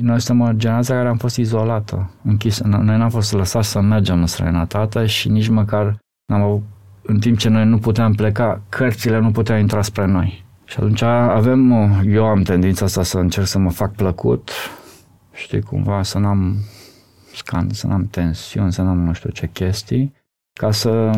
[0.00, 2.66] noi suntem o generație care am fost izolată, închisă.
[2.66, 6.62] Noi n-am fost lăsați să mergem în străinătate și nici măcar n-am avut,
[7.02, 10.44] în timp ce noi nu puteam pleca, cărțile nu puteau intra spre noi.
[10.64, 11.72] Și atunci avem,
[12.06, 14.50] eu am tendința asta să încerc să mă fac plăcut,
[15.32, 16.56] știi, cumva să n-am
[17.36, 20.14] scan, să n-am tensiuni, să n-am nu știu ce chestii,
[20.52, 21.10] ca să,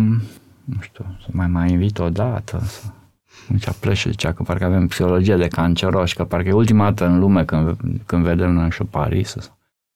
[0.64, 2.82] nu știu, să mai mai invit o dată, să
[3.48, 7.06] Deci pleci și zicea că parcă avem psihologie de canceroși, că parcă e ultima dată
[7.06, 7.76] în lume când,
[8.06, 9.36] când vedem noi și Paris.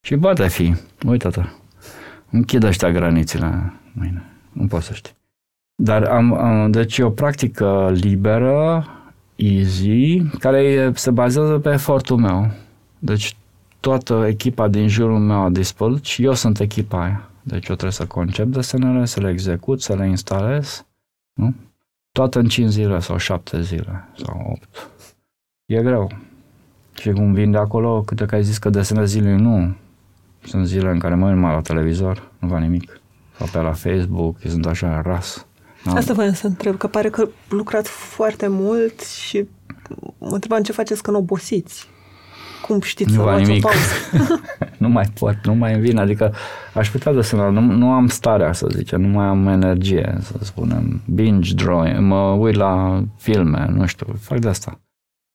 [0.01, 0.75] Și poate fi,
[1.07, 1.43] uite-te,
[2.31, 5.13] închid ăștia granițele mâine, nu pot să știi.
[5.75, 8.87] Dar am, am, deci e o practică liberă,
[9.37, 12.51] easy, care se bazează pe efortul meu.
[12.99, 13.37] Deci
[13.81, 17.31] toată echipa din jurul meu a dispărut și eu sunt echipa aia.
[17.43, 20.87] Deci eu trebuie să concep desenele, să le execut, să le instalez,
[21.33, 21.55] nu?
[22.13, 24.91] Toate în 5 zile sau 7 zile sau 8.
[25.67, 26.11] e greu.
[26.95, 29.75] Și cum vin de acolo, câte că ai zis că desenez zilele, nu.
[30.45, 33.01] Sunt zile în care mă uit numai la televizor, nu fac nimic.
[33.39, 35.47] Sau pe la Facebook, sunt așa ras.
[35.85, 35.93] Da?
[35.93, 39.49] Asta voiam să întreb, că pare că lucrați foarte mult și
[40.19, 41.89] mă întrebam ce faceți când obosiți.
[42.67, 43.65] Cum știți nu să luați nimic.
[43.65, 44.41] o pauză?
[44.79, 46.35] nu mai pot, nu mai îmi vin, adică
[46.75, 50.35] aș putea de să nu, nu am starea, să zicem, nu mai am energie, să
[50.41, 54.81] spunem, binge drawing, mă uit la filme, nu știu, fac de asta.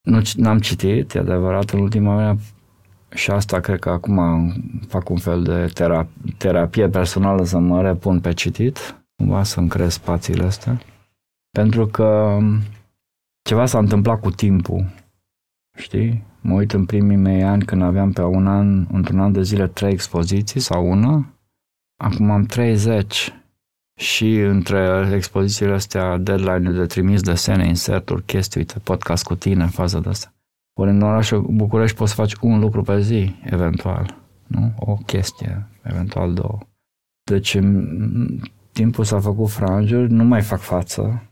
[0.02, 2.38] Nu n-am citit, e adevărat, în ultima vreme
[3.16, 4.52] și asta cred că acum
[4.88, 9.94] fac un fel de terapie, terapie personală să mă repun pe citit, cumva să-mi creez
[9.94, 10.80] spațiile astea.
[11.52, 12.38] Pentru că
[13.42, 14.86] ceva s-a întâmplat cu timpul,
[15.78, 16.24] știi?
[16.48, 19.68] Mă uit în primii mei ani când aveam pe un an, într-un an de zile,
[19.68, 21.34] trei expoziții sau una.
[22.04, 23.34] Acum am 30
[24.00, 30.00] și între expozițiile astea, deadline de trimis desene, inserturi, chestii, uite, podcast cu tine, fază
[30.00, 30.34] de asta.
[30.80, 34.18] Ori în orașul București poți să faci un lucru pe zi, eventual.
[34.48, 34.74] Nu?
[34.76, 36.58] O chestie, eventual două.
[37.24, 37.60] Deci
[38.72, 41.30] timpul s-a făcut frangeri, nu mai fac față.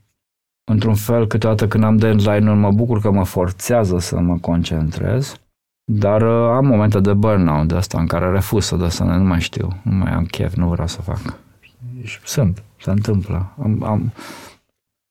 [0.71, 5.36] Într-un fel, câteodată când am deadline-uri, mă bucur că mă forțează să mă concentrez,
[5.91, 9.39] dar uh, am momente de burnout de asta în care refuz să desenez, nu mai
[9.39, 11.39] știu, nu mai am chef, nu vreau să fac.
[12.04, 13.54] Și sunt, se întâmplă.
[13.63, 14.13] Am, am,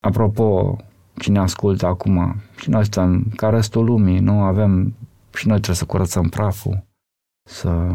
[0.04, 0.76] apropo,
[1.18, 4.94] cine ascultă acum, și noi suntem ca restul lumii, nu avem,
[5.34, 6.84] și noi trebuie să curățăm praful,
[7.48, 7.90] să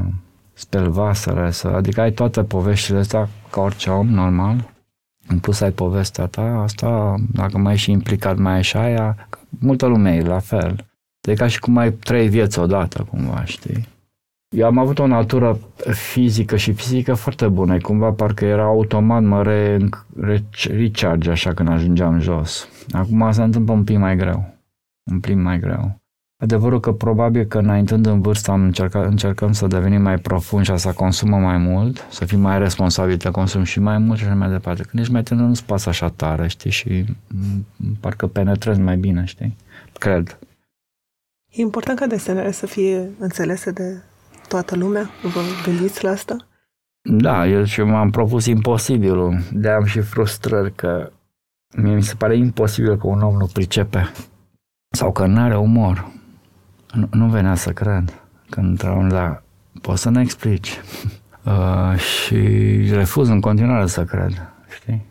[0.54, 4.70] speli vasele, să, adică ai toate poveștile astea ca orice om normal,
[5.28, 9.28] în plus ai povestea ta, asta, dacă mai ești implicat, mai ești aia,
[9.60, 10.86] multă lume e la fel.
[11.28, 13.88] E ca și cum ai trei vieți odată, cumva, știi?
[14.56, 15.60] Eu am avut o natură
[15.92, 17.76] fizică și fizică foarte bună.
[17.76, 19.78] E cumva parcă era automat, mă re,
[20.20, 22.70] re, recharge așa când ajungeam jos.
[22.92, 24.54] Acum se întâmplă un pic mai greu.
[25.12, 26.02] Un pic mai greu.
[26.39, 30.78] Adevărul că probabil că înaintând în vârstă am încercat, încercăm să devenim mai profunzi și
[30.78, 34.34] să consumăm mai mult, să fim mai responsabili de consum și mai mult și așa
[34.34, 34.84] mai departe.
[34.84, 37.06] Când ești mai tânăr nu-ți pasă așa tare, știi, și
[38.00, 39.56] parcă penetrezi mai bine, știi?
[40.00, 40.39] Cred.
[41.50, 44.02] E important ca desenele să fie înțelese de
[44.47, 45.10] toată lumea?
[45.23, 46.38] Vă gândiți la asta?
[47.02, 49.38] Da, eu și m-am propus imposibilul.
[49.52, 51.12] De am și frustrări că
[51.78, 54.12] mie mi se pare imposibil că un om nu pricepe
[54.89, 56.15] sau că nu are umor.
[56.98, 59.42] Nu, nu venea să cred când într-un la
[59.82, 60.72] poți să ne explici.
[61.48, 62.36] Uh, și
[62.92, 65.06] refuz în continuare să cred, știi?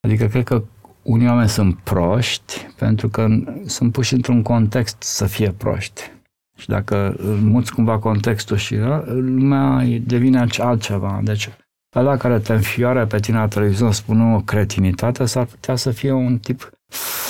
[0.00, 0.62] Adică cred că
[1.02, 3.26] unii oameni sunt proști pentru că
[3.66, 6.10] sunt puși într-un context să fie proști.
[6.56, 8.76] Și dacă muți cumva contextul și
[9.06, 11.20] lumea devine altceva.
[11.22, 11.48] Deci
[11.94, 16.12] ăla care te înfioare pe tine la televizor spunând o cretinitate s-ar putea să fie
[16.12, 16.70] un tip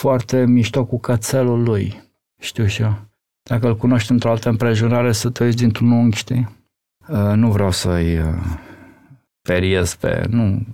[0.01, 2.03] foarte mișto cu cățelul lui.
[2.41, 3.08] Știu și eu.
[3.49, 6.49] Dacă îl cunoști într-o altă împrejurare, să te uiți dintr-un unghi, știi?
[7.09, 8.25] Uh, nu vreau să-i uh,
[9.43, 10.27] periez pe...
[10.31, 10.67] Nu.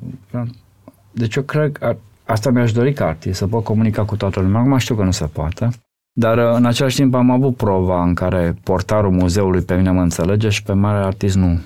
[1.10, 4.60] Deci eu cred că asta mi-aș dori ca artist, să pot comunica cu toată lumea.
[4.60, 5.68] Acum știu că nu se poate.
[6.12, 10.00] Dar uh, în același timp am avut prova în care portarul muzeului pe mine mă
[10.00, 11.60] înțelege și pe mare artist nu.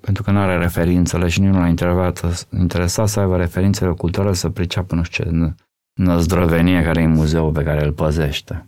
[0.00, 4.32] Pentru că nu are referințele și nici nu l-a interesat, interesat să aibă referințele culturale
[4.32, 5.54] să priceapă nu știu ce
[5.92, 8.64] năzdrăvenie care e în muzeul pe care îl păzește.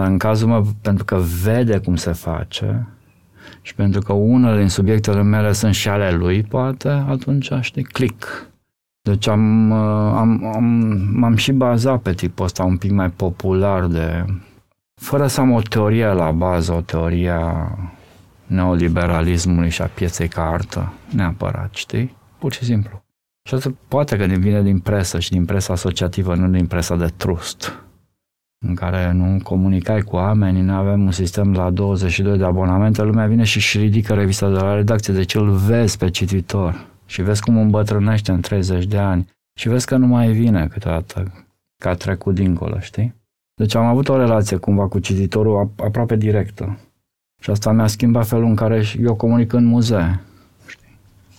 [0.00, 2.88] Dar în cazul meu, pentru că vede cum se face
[3.62, 8.48] și pentru că unele din subiectele mele sunt și ale lui, poate, atunci, știi, click.
[9.00, 10.64] Deci am, am, am,
[11.12, 14.24] m-am și bazat pe tipul ăsta un pic mai popular de...
[14.94, 17.78] Fără să am o teorie la bază, o teorie a
[18.46, 22.16] neoliberalismului și a pieței ca artă, neapărat, știi?
[22.38, 23.02] Pur și simplu.
[23.48, 27.12] Și asta poate că vine din presă și din presa asociativă, nu din presa de
[27.16, 27.82] trust,
[28.66, 33.26] în care nu comunicai cu oamenii, nu avem un sistem la 22 de abonamente, lumea
[33.26, 37.42] vine și își ridică revista de la redacție, deci îl vezi pe cititor și vezi
[37.42, 39.26] cum îmbătrânește în 30 de ani
[39.58, 41.32] și vezi că nu mai vine câteodată,
[41.82, 43.14] că a trecut dincolo, știi?
[43.54, 46.78] Deci am avut o relație cumva cu cititorul aproape directă.
[47.42, 50.20] Și asta mi-a schimbat felul în care eu comunic în muzee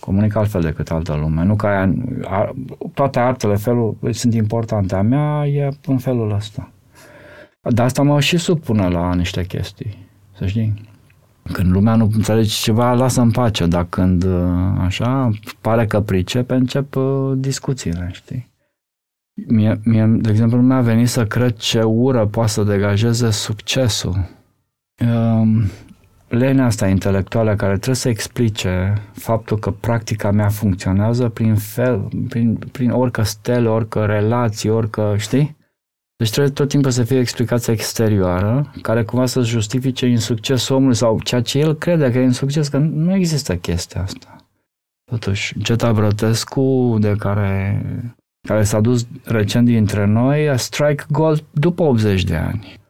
[0.00, 1.44] comunic altfel decât altă lume.
[1.44, 2.54] Nu că aia, a,
[2.94, 4.94] toate artele felul, sunt importante.
[4.94, 6.70] A mea e în felul ăsta.
[7.70, 9.98] Dar asta mă și supune la niște chestii,
[10.36, 10.90] să știi.
[11.52, 14.26] Când lumea nu înțelege ceva, lasă în pace, dar când
[14.78, 18.50] așa pare că pricepe, încep uh, discuțiile, știi?
[19.48, 24.28] Mie, mie, de exemplu, mi-a venit să cred ce ură poate să degajeze succesul.
[25.06, 25.64] Um,
[26.28, 32.54] lenea asta intelectuală care trebuie să explice faptul că practica mea funcționează prin fel, prin,
[32.72, 35.56] prin orică stele, orică relații, orică, știi?
[36.22, 40.94] Deci trebuie tot timpul să fie o explicație exterioară care cumva să justifice insuccesul omului
[40.94, 44.36] sau ceea ce el crede că e insucces, că nu există chestia asta.
[45.10, 47.82] Totuși, Geta Brătescu, de care,
[48.48, 52.80] care s-a dus recent dintre noi, a strike gold după 80 de ani.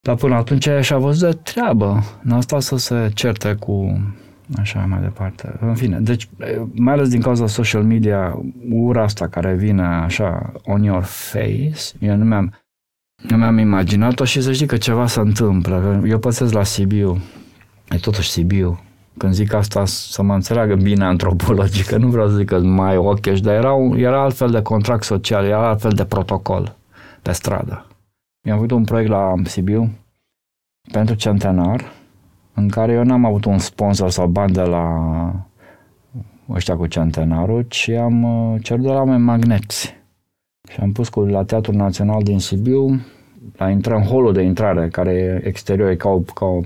[0.00, 2.02] Dar până atunci și-a văzut de treabă.
[2.20, 4.00] N-a stat să se certe cu
[4.58, 5.56] așa mai departe.
[5.60, 6.28] În fine, deci,
[6.74, 8.38] mai ales din cauza social media,
[8.70, 12.54] ura asta care vine așa on your face, eu nu mi-am,
[13.28, 16.02] nu mi-am imaginat-o și să știi că ceva se întâmplă.
[16.06, 17.18] Eu păsesc la Sibiu,
[17.88, 18.80] e totuși Sibiu,
[19.16, 23.40] când zic asta să mă înțeleagă bine antropologică, nu vreau să zic că mai ocheș,
[23.40, 26.76] dar era, un, era altfel de contract social, era altfel de protocol
[27.22, 27.86] pe stradă.
[28.44, 29.90] Mi-am avut un proiect la Sibiu
[30.92, 31.92] pentru centenar,
[32.54, 34.86] în care eu n-am avut un sponsor sau bani de la
[36.50, 39.94] ăștia cu centenarul, ci am uh, cerut de la oameni magneți.
[40.70, 43.00] Și am pus cu, la Teatrul Național din Sibiu,
[43.56, 46.60] la intra, în holul de intrare, care e exterior, e ca o, ca o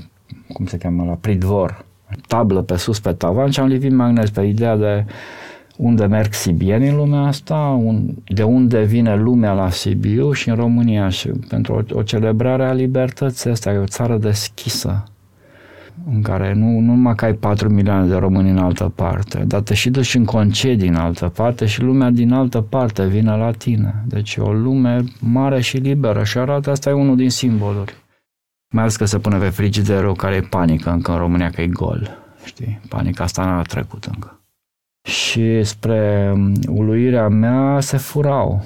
[0.53, 1.85] cum se cheamă, la pridvor,
[2.27, 5.05] tablă pe sus pe tavan și am lipit magneți pe ideea de
[5.77, 10.55] unde merg sibieni în lumea asta, un, de unde vine lumea la Sibiu și în
[10.55, 11.09] România.
[11.09, 15.05] Și pentru o, o celebrare a libertății asta, e o țară deschisă
[16.11, 19.61] în care nu, nu numai că ai 4 milioane de români în altă parte, dar
[19.61, 23.51] te și duci în concedii în altă parte și lumea din altă parte vine la
[23.51, 23.95] tine.
[24.07, 27.95] Deci e o lume mare și liberă și arată, asta e unul din simboluri.
[28.73, 31.67] Mai ales că se pune pe frigiderul care e panică încă în România că e
[31.67, 32.19] gol.
[32.45, 32.81] Știi?
[32.89, 34.41] Panica asta n-a trecut încă.
[35.09, 36.33] Și spre
[36.69, 38.65] uluirea mea se furau.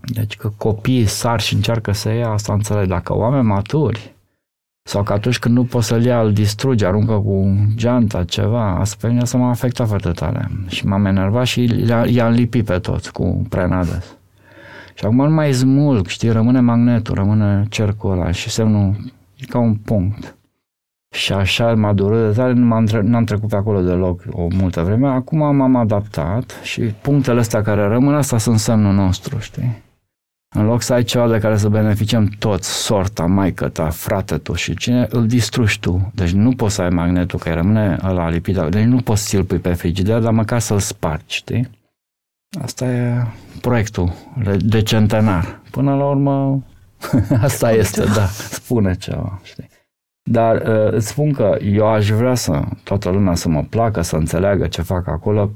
[0.00, 2.88] Deci că copiii sar și încearcă să ia, asta înțeleg.
[2.88, 4.13] Dacă oameni maturi,
[4.86, 8.96] sau că atunci când nu poți să-l ia, îl distruge, aruncă cu geanta, ceva, asta
[9.00, 10.50] pe mine să m-a afectat foarte tare.
[10.66, 14.16] Și m-am enervat și i-am lipit pe toți cu prenades.
[14.94, 18.96] Și acum nu mai smulg, știi, rămâne magnetul, rămâne cercul ăla și semnul
[19.36, 20.36] e ca un punct.
[21.14, 24.82] Și așa m-a durut de tare, nu am n-am trecut pe acolo deloc o multă
[24.82, 25.08] vreme.
[25.08, 29.82] Acum m-am adaptat și punctele astea care rămân, asta sunt semnul nostru, știi?
[30.56, 34.54] În loc să ai ceva de care să beneficiem toți, sorta, maică ta, frate tu
[34.54, 36.10] și cine, îl distrugi tu.
[36.14, 38.56] Deci nu poți să ai magnetul care rămâne la lipit.
[38.56, 41.70] Deci nu poți să-l pui pe frigider, dar măcar să-l spargi, știi?
[42.62, 43.26] Asta e
[43.60, 44.12] proiectul
[44.58, 45.60] de centenar.
[45.70, 46.62] Până la urmă,
[47.40, 49.68] asta este, da, spune ceva, știi?
[50.30, 54.16] Dar uh, îți spun că eu aș vrea să toată lumea să mă placă, să
[54.16, 55.50] înțeleagă ce fac acolo,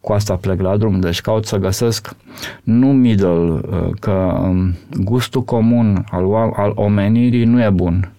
[0.00, 2.16] cu asta plec la drum, deci caut să găsesc
[2.62, 8.12] nu middle, uh, că um, gustul comun al, al omenirii nu e bun.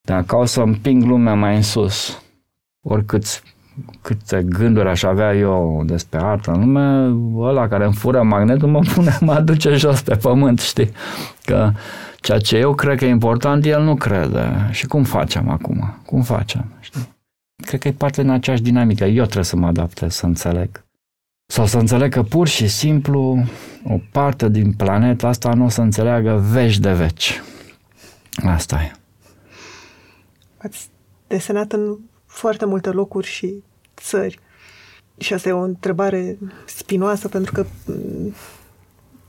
[0.00, 2.22] Dar caut să împing lumea mai în sus.
[2.82, 3.42] Oricât
[4.00, 8.80] câte gânduri aș avea eu despre artă în lume, ăla care îmi fură magnetul mă
[8.94, 10.90] pune, mă aduce jos pe pământ, știi?
[11.44, 11.70] Că
[12.20, 14.68] ceea ce eu cred că e important, el nu crede.
[14.70, 15.94] Și cum facem acum?
[16.06, 16.64] Cum facem?
[16.80, 17.08] Știi?
[17.66, 19.04] Cred că e parte din aceeași dinamică.
[19.04, 20.84] Eu trebuie să mă adaptez, să înțeleg.
[21.52, 23.44] Sau să înțeleg că pur și simplu
[23.84, 27.42] o parte din planeta asta nu o să înțeleagă veci de veci.
[28.44, 28.92] Asta e.
[30.56, 30.90] Ați
[31.26, 33.62] desenat în foarte multe locuri și
[33.96, 34.38] țări.
[35.18, 38.34] Și asta e o întrebare spinoasă pentru că mm,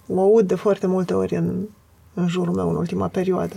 [0.08, 1.68] o aud de foarte multe ori în,
[2.14, 3.56] în jurul meu în ultima perioadă.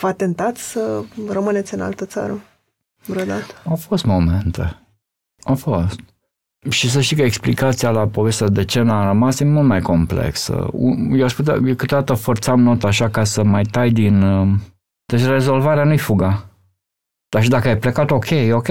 [0.00, 2.40] V-a tentat să rămâneți în altă țară
[3.06, 3.54] vreodată?
[3.64, 4.80] Au fost momente.
[5.42, 6.00] Au fost.
[6.68, 10.70] Și să știi că explicația la povestea de ce n-a rămas e mult mai complexă.
[11.12, 14.22] Eu aș putea, eu câteodată forțam nota așa ca să mai tai din...
[14.22, 14.58] Uh,
[15.04, 16.44] deci rezolvarea nu-i fuga.
[17.28, 18.68] Dar și dacă ai plecat, ok, ok.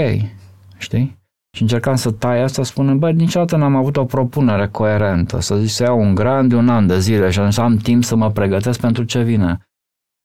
[0.78, 1.18] Știi?
[1.56, 5.70] Și încercam să tai asta, spunând, bă, niciodată n-am avut o propunere coerentă, să zic
[5.70, 8.32] să iau un grant de un an de zile și să am timp să mă
[8.32, 9.68] pregătesc pentru ce vine.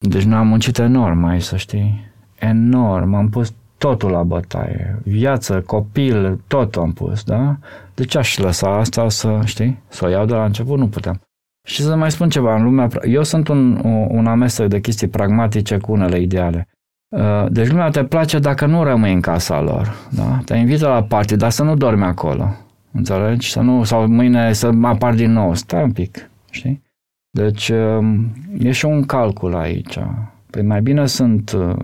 [0.09, 2.12] Deci nu am muncit enorm aici, să știi.
[2.38, 3.14] Enorm.
[3.14, 4.98] Am pus totul la bătaie.
[5.02, 7.56] Viață, copil, tot am pus, da?
[7.94, 10.78] De ce aș lăsa asta să, știi, să o iau de la început?
[10.78, 11.20] Nu puteam.
[11.66, 15.78] Și să mai spun ceva, în lumea, eu sunt un, un amestec de chestii pragmatice
[15.78, 16.68] cu unele ideale.
[17.16, 19.94] Uh, deci lumea te place dacă nu rămâi în casa lor.
[20.10, 20.40] Da?
[20.44, 22.56] Te invită la party, dar să nu dormi acolo.
[22.92, 23.50] Înțelegi?
[23.50, 25.54] Să nu, sau mâine să mă apar din nou.
[25.54, 26.31] Stai un pic.
[26.50, 26.83] Știi?
[27.31, 29.98] Deci um, e și un calcul aici.
[30.50, 31.77] Păi mai bine sunt, uh,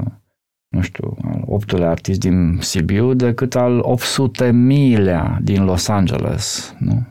[0.71, 6.75] nu știu, al optulea artist din Sibiu decât al 800 milea din Los Angeles.
[6.79, 7.07] Nu?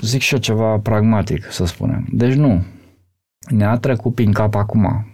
[0.00, 2.06] Zic și eu ceva pragmatic, să spunem.
[2.12, 2.64] Deci nu.
[3.48, 5.06] Ne-a trecut prin cap acum.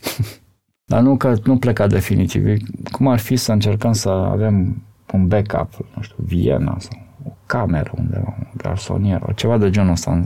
[0.90, 2.56] Dar nu că nu pleca definitiv.
[2.90, 7.92] Cum ar fi să încercăm să avem un backup, nu știu, Viena sau o cameră
[7.98, 10.24] undeva, un garsonier, ceva de genul ăsta.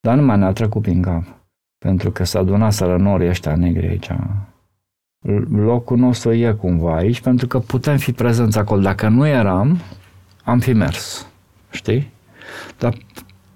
[0.00, 1.24] Dar nu mai ne-a trecut prin cap.
[1.78, 4.10] Pentru că s-a adunat sărănorii ăștia negri aici.
[5.50, 8.80] Locul nostru e cumva aici, pentru că putem fi prezenți acolo.
[8.80, 9.78] Dacă nu eram,
[10.44, 11.26] am fi mers.
[11.70, 12.10] Știi?
[12.78, 12.94] Dar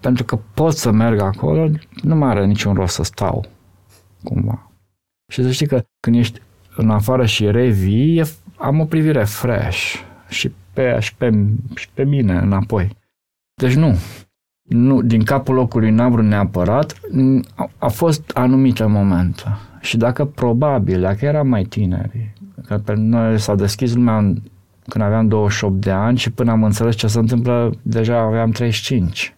[0.01, 1.69] pentru că pot să merg acolo,
[2.03, 3.45] nu mai are niciun rost să stau.
[4.23, 4.71] Cumva.
[5.33, 6.41] Și să știi că când ești
[6.77, 8.23] în afară și revii,
[8.57, 9.95] am o privire fresh
[10.29, 12.97] și pe, și pe, și pe mine înapoi.
[13.55, 13.99] Deci nu.
[14.63, 17.01] nu din capul locului n-am vrut neapărat,
[17.55, 19.45] a, a fost anumite momente.
[19.87, 22.33] Și dacă probabil, dacă eram mai tineri,
[22.67, 24.37] că pe noi s-a deschis lumea în,
[24.89, 29.37] când aveam 28 de ani și până am înțeles ce se întâmplă, deja aveam 35.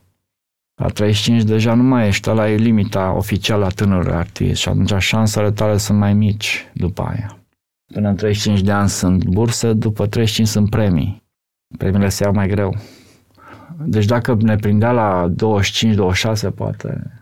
[0.80, 4.94] La 35 deja nu mai ești, la e limita oficială a tânărului artist și atunci
[4.98, 7.38] șansele tale sunt mai mici după aia.
[7.92, 11.22] Până în 35 de ani sunt burse, după 35 sunt premii.
[11.78, 12.76] Premiile se iau mai greu.
[13.84, 15.32] Deci dacă ne prindea la
[16.50, 17.17] 25-26, poate...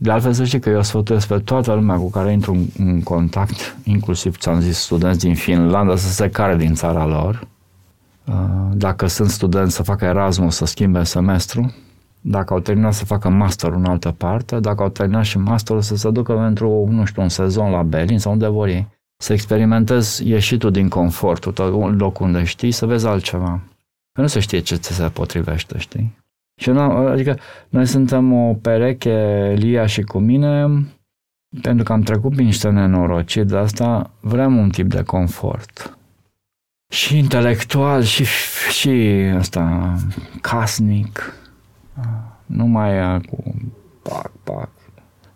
[0.00, 3.02] De altfel să știi că eu sfătuiesc pe toată lumea cu care intru în, în
[3.02, 7.48] contact, inclusiv, ți-am zis, studenți din Finlanda, să se care din țara lor.
[8.24, 8.34] Uh,
[8.72, 11.74] dacă sunt studenți să facă Erasmus, să schimbe semestru.
[12.20, 15.96] Dacă au terminat să facă master în altă parte, dacă au terminat și masterul să
[15.96, 18.86] se ducă pentru, nu știu, un sezon la Berlin sau unde vor ei
[19.20, 23.60] să experimentezi ieșitul din confortul tău, un loc unde știi, să vezi altceva.
[24.12, 26.16] Că nu se știe ce ți se potrivește, știi?
[26.58, 27.38] Și nu, adică
[27.68, 30.66] noi suntem o pereche, Lia și cu mine,
[31.62, 35.98] pentru că am trecut prin niște nenorociri de asta, vrem un tip de confort.
[36.92, 38.24] Și intelectual, și,
[38.70, 39.94] și ăsta,
[40.40, 41.34] casnic.
[42.46, 43.54] Nu mai cu
[44.02, 44.70] pac, pac.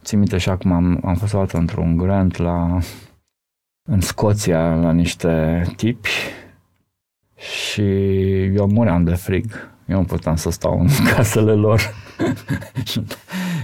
[0.02, 2.78] Țin minte și acum am, am fost o dată într-un grant la
[3.88, 6.10] în Scoția la niște tipi
[7.36, 7.82] și
[8.44, 9.71] eu muream de frig.
[9.86, 11.80] Eu nu puteam să stau în casele lor.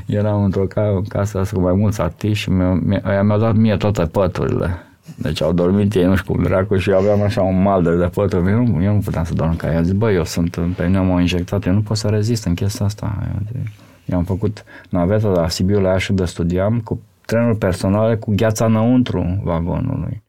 [0.06, 0.66] Eram într-o
[1.08, 2.74] casă cu mai mulți artiști și mi-au,
[3.22, 4.82] mi-au dat mie toate păturile.
[5.16, 8.06] Deci au dormit ei, nu știu cum dracu, și eu aveam așa un malder de
[8.06, 8.50] pături.
[8.50, 9.84] Eu nu, eu nu puteam să dorm ca ei.
[9.84, 12.86] Zic, bă, eu sunt, pe mine m-au injectat, eu nu pot să rezist în chestia
[12.86, 13.18] asta.
[13.54, 13.60] Eu,
[14.04, 18.64] eu am făcut naveta la Sibiu la și de studiam cu trenuri personale cu gheața
[18.64, 20.22] înăuntru vagonului.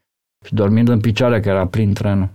[0.46, 2.28] Și dormind în picioare, că era prin trenul.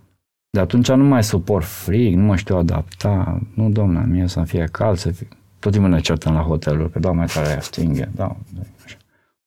[0.55, 3.41] De atunci nu mai suport frig, nu mă știu adapta.
[3.53, 5.27] Nu, domnule, mie să fie cald, să fie...
[5.59, 8.09] Tot timpul ne certăm la hoteluri, că da, mai tare aia stinghe.
[8.15, 8.35] Da,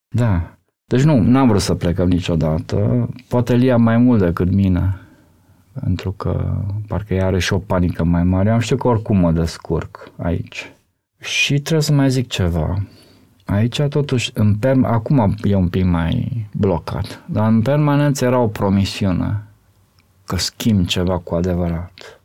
[0.09, 0.56] da.
[0.84, 3.09] Deci nu, n-am vrut să plecăm niciodată.
[3.28, 5.00] Poate Lia mai mult decât mine.
[5.80, 8.50] Pentru că parcă ea are și o panică mai mare.
[8.50, 10.72] Am știu că oricum mă descurc aici.
[11.20, 12.82] Și trebuie să mai zic ceva.
[13.44, 18.46] Aici totuși, în perm- acum e un pic mai blocat, dar în permanență era o
[18.46, 19.42] promisiune
[20.28, 22.20] că schimb ceva cu adevărat.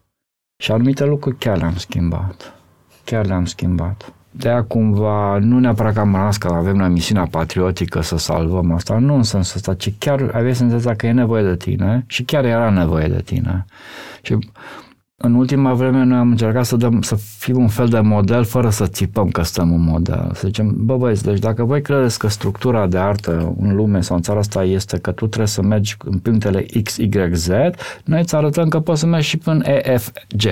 [0.64, 2.54] Și anumite lucruri chiar le-am schimbat.
[3.04, 4.14] Chiar le-am schimbat.
[4.32, 8.72] De aia cumva, nu neapărat că am rămas că avem la misiunea patriotică să salvăm
[8.72, 12.24] asta, nu în sensul ăsta, ci chiar aveai senzația că e nevoie de tine și
[12.24, 13.66] chiar era nevoie de tine.
[14.22, 14.38] Și
[15.26, 18.70] în ultima vreme noi am încercat să, dăm, să fim un fel de model fără
[18.70, 20.32] să țipăm că stăm un model.
[20.34, 24.16] Să zicem, bă băieți, deci dacă voi credeți că structura de artă în lume sau
[24.16, 27.50] în țara asta este că tu trebuie să mergi în punctele X, Y, Z,
[28.06, 30.44] noi îți arătăm că poți să mergi și până E, F, G.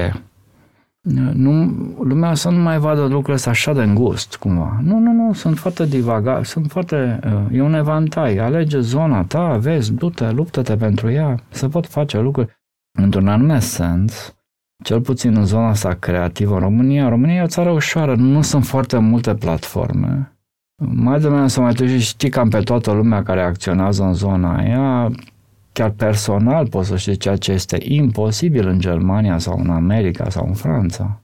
[1.33, 1.63] Nu,
[2.03, 4.79] lumea să nu mai vadă lucrurile astea așa de îngust, cumva.
[4.81, 9.57] Nu, nu, nu, sunt foarte divaga, sunt foarte, uh, e un evantai, alege zona ta,
[9.57, 12.59] vezi, du-te, luptă-te pentru ea, se pot face lucruri
[12.97, 14.35] într-un anume sens,
[14.83, 18.65] cel puțin în zona asta creativă în România, România e o țară ușoară, nu sunt
[18.65, 20.35] foarte multe platforme.
[20.83, 24.57] Mai de mine să mai târziu știi cam pe toată lumea care acționează în zona
[24.57, 25.11] aia,
[25.71, 30.47] chiar personal poți să știi ceea ce este imposibil în Germania sau în America sau
[30.47, 31.21] în Franța.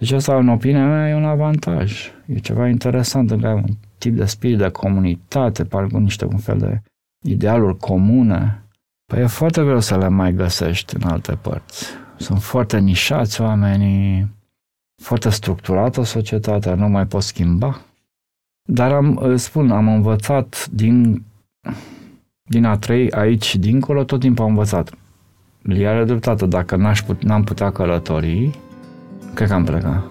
[0.00, 2.10] Deci asta, în opinia mea, e un avantaj.
[2.26, 6.58] E ceva interesant în care un tip de spirit de comunitate, parcă niște un fel
[6.58, 6.82] de
[7.22, 8.64] idealuri comune.
[9.06, 11.86] Păi e foarte greu să le mai găsești în alte părți.
[12.20, 14.28] Sunt foarte nișați oamenii,
[15.02, 17.80] foarte structurată societatea, nu mai pot schimba.
[18.68, 21.24] Dar am, spun, am învățat din,
[22.42, 24.90] din a trăi aici și dincolo, tot timpul am învățat.
[25.62, 28.58] Lia are dreptate, dacă n-aș put, n-am putea călători,
[29.34, 30.10] cred că am plecat.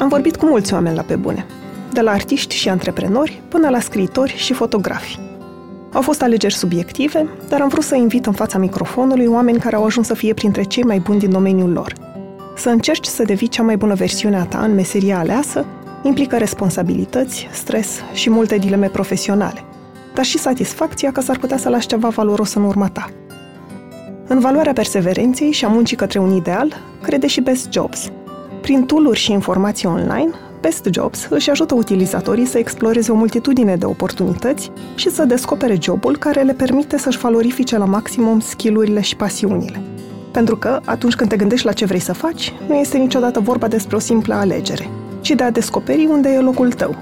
[0.00, 1.46] Am vorbit cu mulți oameni la pe bune,
[1.92, 5.27] de la artiști și antreprenori până la scriitori și fotografi.
[5.92, 9.84] Au fost alegeri subiective, dar am vrut să invit în fața microfonului oameni care au
[9.84, 11.92] ajuns să fie printre cei mai buni din domeniul lor.
[12.56, 15.66] Să încerci să devii cea mai bună versiune a ta în meseria aleasă
[16.02, 19.64] implică responsabilități, stres și multe dileme profesionale,
[20.14, 23.10] dar și satisfacția că s-ar putea să lași ceva valoros în urma ta.
[24.26, 26.72] În valoarea perseverenței și a muncii către un ideal,
[27.02, 28.10] crede și Best Jobs,
[28.60, 30.30] Prin tooluri și informații online,
[30.60, 36.16] Best Jobs își ajută utilizatorii să exploreze o multitudine de oportunități și să descopere jobul
[36.16, 39.82] care le permite să-și valorifice la maximum skillurile și pasiunile.
[40.32, 43.68] Pentru că, atunci când te gândești la ce vrei să faci, nu este niciodată vorba
[43.68, 44.90] despre o simplă alegere,
[45.20, 46.96] ci de a descoperi unde e locul tău.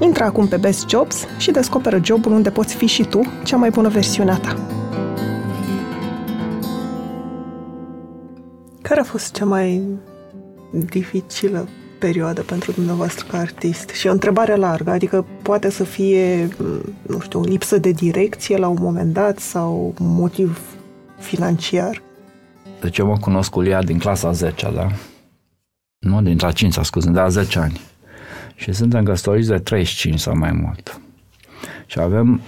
[0.00, 3.70] Intră acum pe Best Jobs și descoperă jobul unde poți fi și tu cea mai
[3.70, 4.56] bună versiune a ta.
[8.82, 9.82] Care a fost cea mai
[10.70, 11.68] dificilă
[12.00, 13.88] perioadă pentru dumneavoastră ca artist?
[13.88, 16.48] Și o întrebare largă, adică poate să fie,
[17.02, 20.60] nu știu, o lipsă de direcție la un moment dat sau motiv
[21.18, 22.02] financiar?
[22.80, 24.86] Deci eu mă cunosc cu Lia din clasa 10 da?
[25.98, 27.80] Nu, din a 5 scuze, de la 10 ani.
[28.54, 31.00] Și suntem căsătoriți de 35 sau mai mult.
[31.86, 32.40] Și avem,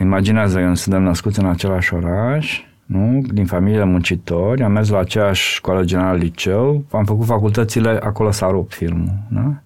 [0.00, 2.60] imaginează că suntem născuți în același oraș,
[2.92, 3.22] nu?
[3.32, 8.50] din familie muncitori, am mers la aceeași școală generală liceu, am făcut facultățile, acolo s-a
[8.50, 9.12] rupt filmul.
[9.30, 9.62] Da?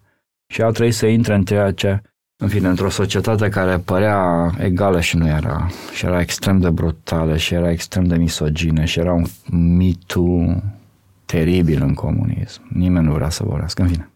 [0.47, 2.03] Și au trebuit să intre în ceea ce,
[2.37, 5.67] în fine, într-o societate care părea egală și nu era.
[5.95, 10.63] Și era extrem de brutală și era extrem de misogine și era un mitu
[11.25, 12.63] teribil în comunism.
[12.69, 14.11] Nimeni nu vrea să vorbească, în fine.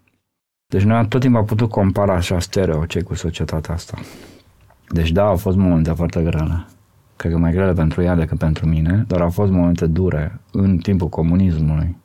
[0.66, 3.98] Deci noi tot timpul am putut compara așa stereo ce cu societatea asta.
[4.88, 6.64] Deci da, au fost momente foarte grele
[7.20, 10.78] cred că mai grele pentru ea decât pentru mine, dar au fost momente dure în
[10.78, 11.96] timpul comunismului,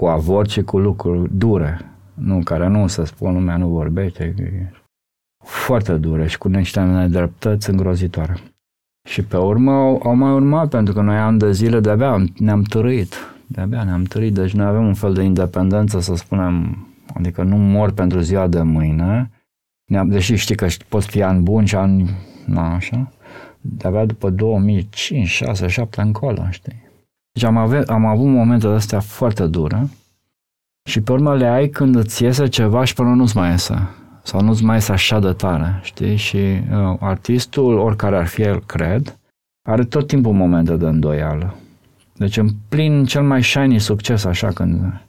[0.00, 1.80] cu avort și cu lucruri dure,
[2.14, 4.34] nu, care nu se spun, lumea nu vorbește,
[5.44, 8.36] foarte dure și cu niște nedreptăți îngrozitoare.
[9.08, 12.62] Și pe urmă au, au mai urmat, pentru că noi am de zile de-abia ne-am
[12.62, 13.14] târâit,
[13.46, 17.92] de-abia ne-am târâit, deci noi avem un fel de independență, să spunem, adică nu mor
[17.92, 19.30] pentru ziua de mâine,
[19.90, 22.10] ne-am, deși știi că poți fi ani buni și ani,
[22.46, 23.12] na, așa,
[23.66, 26.82] de-abia după 2005, 6, 7 încolo, știi?
[27.32, 29.88] Deci am, ave- am avut momente astea foarte dure
[30.88, 33.88] și pe urmă le ai când îți iese ceva și până nu-ți mai iese.
[34.22, 36.16] Sau nu-ți mai iese așa de tare, știi?
[36.16, 39.18] Și uh, artistul, oricare ar fi el, cred,
[39.68, 41.54] are tot timpul momente de îndoială.
[42.12, 45.02] Deci în plin cel mai shiny succes, așa când...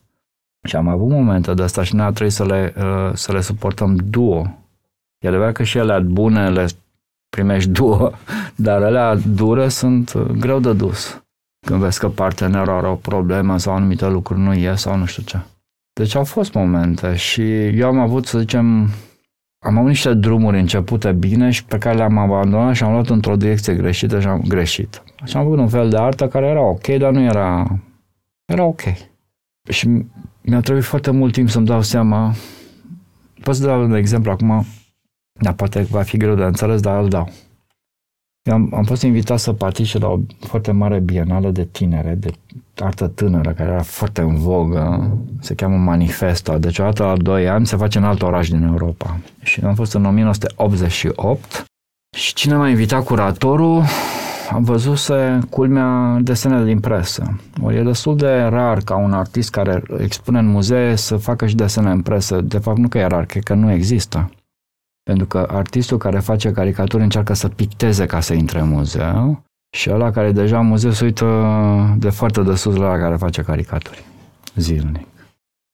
[0.67, 3.41] Și am avut momente de asta și noi a trebuit să le, uh, să le
[3.41, 4.57] suportăm duo.
[5.19, 6.65] E adevărat că și ele bune le
[7.35, 8.11] primești două,
[8.55, 11.23] dar alea dure sunt uh, greu de dus.
[11.67, 15.23] Când vezi că partenerul are o problemă sau anumite lucruri nu ies sau nu știu
[15.23, 15.39] ce.
[15.93, 18.89] Deci au fost momente și eu am avut, să zicem,
[19.65, 23.35] am avut niște drumuri începute bine și pe care le-am abandonat și am luat într-o
[23.35, 25.03] direcție greșită și am greșit.
[25.23, 27.79] Și am avut un fel de artă care era ok, dar nu era...
[28.45, 28.81] Era ok.
[29.69, 30.05] Și
[30.41, 32.33] mi-a trebuit foarte mult timp să-mi dau seama...
[33.43, 34.65] Pot să dau un exemplu acum
[35.41, 37.31] dar poate va fi greu de înțeles, dar îl dau.
[38.41, 42.31] Eu am, am fost invitat să particip la o foarte mare bienală de tinere, de
[42.75, 46.57] artă tânără, care era foarte în vogă, se cheamă Manifesto.
[46.57, 49.19] Deci o dată la 2 ani se face în alt oraș din Europa.
[49.41, 51.65] Și am fost în 1988
[52.17, 53.83] și cine m-a invitat curatorul
[54.51, 57.39] am văzut să culmea desene din presă.
[57.61, 61.55] Ori e destul de rar ca un artist care expune în muzee să facă și
[61.55, 62.41] desene în presă.
[62.41, 64.29] De fapt, nu că e rar, cred că nu există.
[65.09, 69.43] Pentru că artistul care face caricaturi încearcă să picteze ca să intre în muzeu
[69.75, 71.25] și ăla care deja în muzeu se uită
[71.97, 74.05] de foarte de sus la care face caricaturi
[74.55, 75.07] zilnic.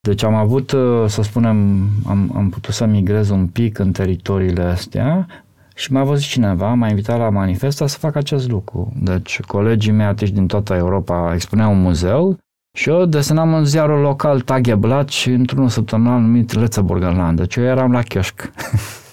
[0.07, 0.69] Deci am avut,
[1.07, 5.27] să spunem, am, am putut să migrez un pic în teritoriile astea
[5.75, 8.93] și m-a văzut cineva, m-a invitat la manifesta să fac acest lucru.
[9.01, 12.37] Deci colegii mei artiști din toată Europa expuneau un muzeu
[12.77, 17.37] și eu desenam în ziarul local Tageblatt și într-un săptămânal numit Lețeburgerland.
[17.37, 18.51] Deci eu eram la chioșc.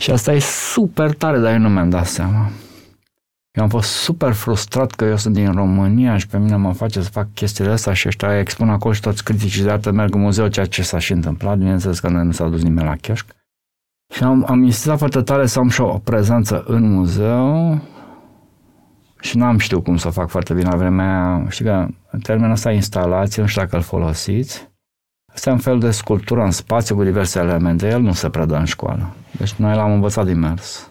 [0.00, 2.50] Și asta e super tare, dar eu nu mi-am dat seama.
[3.50, 7.02] Eu am fost super frustrat că eu sunt din România și pe mine mă face
[7.02, 10.20] să fac chestiile astea și ăștia expun acolo și toți criticii de artă merg în
[10.20, 11.58] muzeu, ceea ce s-a și întâmplat.
[11.58, 13.26] Bineînțeles că nu s-a dus nimeni la chioșc.
[14.14, 17.80] Și am, am insistat foarte tare să am și o prezență în muzeu
[19.20, 21.86] și n-am știut cum să o fac foarte bine la vremea Știi că
[22.22, 24.69] termenul ăsta instalație, nu știu dacă îl folosiți.
[25.40, 27.88] Este un fel de sculptură în spațiu cu diverse elemente.
[27.88, 29.10] El nu se predă în școală.
[29.38, 30.90] Deci noi l-am învățat din mers.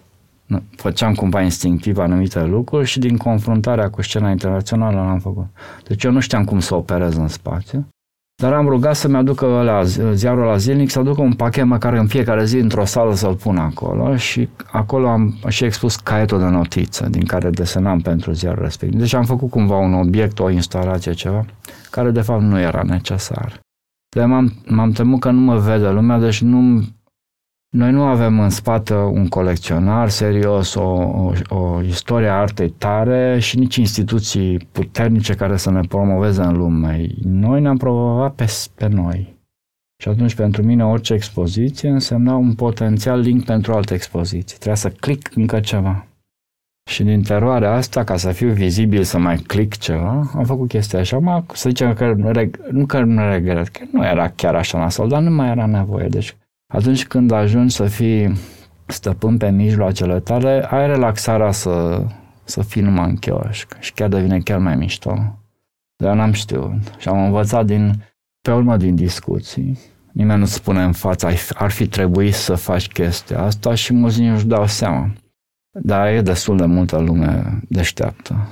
[0.75, 5.45] Făceam cumva instinctiv anumite lucruri și din confruntarea cu scena internațională l-am făcut.
[5.87, 7.87] Deci eu nu știam cum să operez în spațiu,
[8.41, 9.83] dar am rugat să-mi aducă la
[10.13, 13.57] ziarul la zilnic, să aducă un pachet măcar în fiecare zi într-o sală să-l pun
[13.57, 18.99] acolo și acolo am și expus caietul de notiță din care desenam pentru ziarul respectiv.
[18.99, 21.45] Deci am făcut cumva un obiect, o instalație, ceva,
[21.91, 23.59] care de fapt nu era necesar.
[24.09, 26.81] De m-am, m-am temut că nu mă vede lumea, deci nu,
[27.69, 33.39] noi nu avem în spate un colecționar serios, o, o, o istorie a artei tare
[33.39, 37.07] și nici instituții puternice care să ne promoveze în lume.
[37.23, 38.45] Noi ne-am promovat pe,
[38.75, 39.37] pe noi.
[40.01, 44.57] Și atunci, pentru mine, orice expoziție însemna un potențial link pentru alte expoziții.
[44.57, 46.08] Trebuia să click încă ceva.
[46.89, 50.99] Și din teroarea asta, ca să fiu vizibil, să mai click ceva, am făcut chestia
[50.99, 51.15] așa.
[51.15, 52.13] Acum, să zicem că,
[52.71, 56.07] nu că nu regret, că nu era chiar așa nasol, dar nu mai era nevoie.
[56.07, 56.35] Deci,
[56.73, 58.33] atunci când ajungi să fii
[58.85, 62.03] stăpân pe mijloacele tale, ai relaxarea să,
[62.43, 65.37] să fii numai în chioșc și chiar devine chiar mai mișto.
[65.95, 68.03] Dar n-am știut și am învățat din,
[68.41, 69.79] pe urmă din discuții.
[70.11, 74.45] Nimeni nu spune în față, ar fi trebuit să faci chestia asta și mulți nu-și
[74.45, 75.09] dau seama.
[75.71, 78.47] Dar e destul de multă lume deșteaptă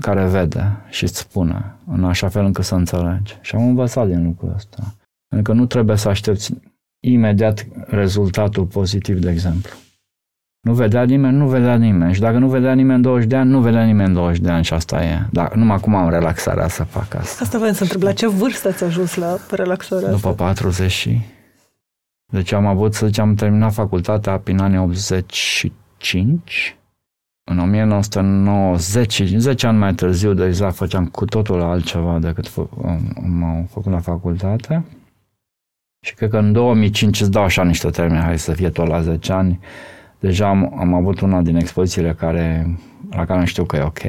[0.00, 3.38] care vede și îți spune în așa fel încât să înțelegi.
[3.40, 4.94] Și am învățat din lucrul ăsta.
[5.28, 6.54] Pentru că nu trebuie să aștepți
[7.00, 9.72] imediat rezultatul pozitiv, de exemplu.
[10.60, 12.14] Nu vedea nimeni, nu vedea nimeni.
[12.14, 14.72] Și dacă nu vedea nimeni 20 de ani, nu vedea nimeni 20 de ani și
[14.72, 15.26] asta e.
[15.30, 17.44] Dar numai acum am relaxarea să fac asta.
[17.44, 18.02] Asta voiam să întreb.
[18.02, 20.44] La ce vârstă ați ajuns la relaxarea După asta?
[20.44, 21.20] 40 și...
[22.32, 24.78] Deci am avut, să zicem, am terminat facultatea prin anii
[25.98, 26.76] 85.
[27.50, 33.66] În 1990, 10 ani mai târziu, deja făceam cu totul altceva decât fă, am, am
[33.70, 34.84] făcut la facultate.
[36.06, 39.00] Și cred că în 2005 îți dau așa niște termeni, hai să fie tot la
[39.00, 39.60] 10 ani,
[40.18, 42.76] deja am, am avut una din expozițiile care,
[43.10, 44.02] la care nu știu că e ok.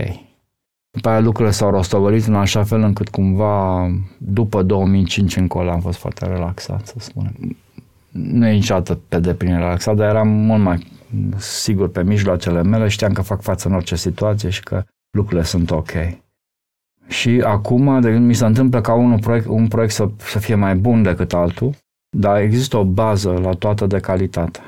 [0.91, 3.87] După aia lucrurile s-au rostogolit în așa fel încât cumva
[4.17, 7.57] după 2005 încolo am fost foarte relaxat, să spunem.
[8.11, 10.98] Nu e niciodată pe deplin relaxat, dar eram mult mai
[11.37, 15.71] sigur pe mijloacele mele, știam că fac față în orice situație și că lucrurile sunt
[15.71, 15.91] ok.
[17.07, 20.55] Și acum, de când mi se întâmplă ca un proiect, un proiect să, să fie
[20.55, 21.75] mai bun decât altul,
[22.17, 24.59] dar există o bază la toată de calitate.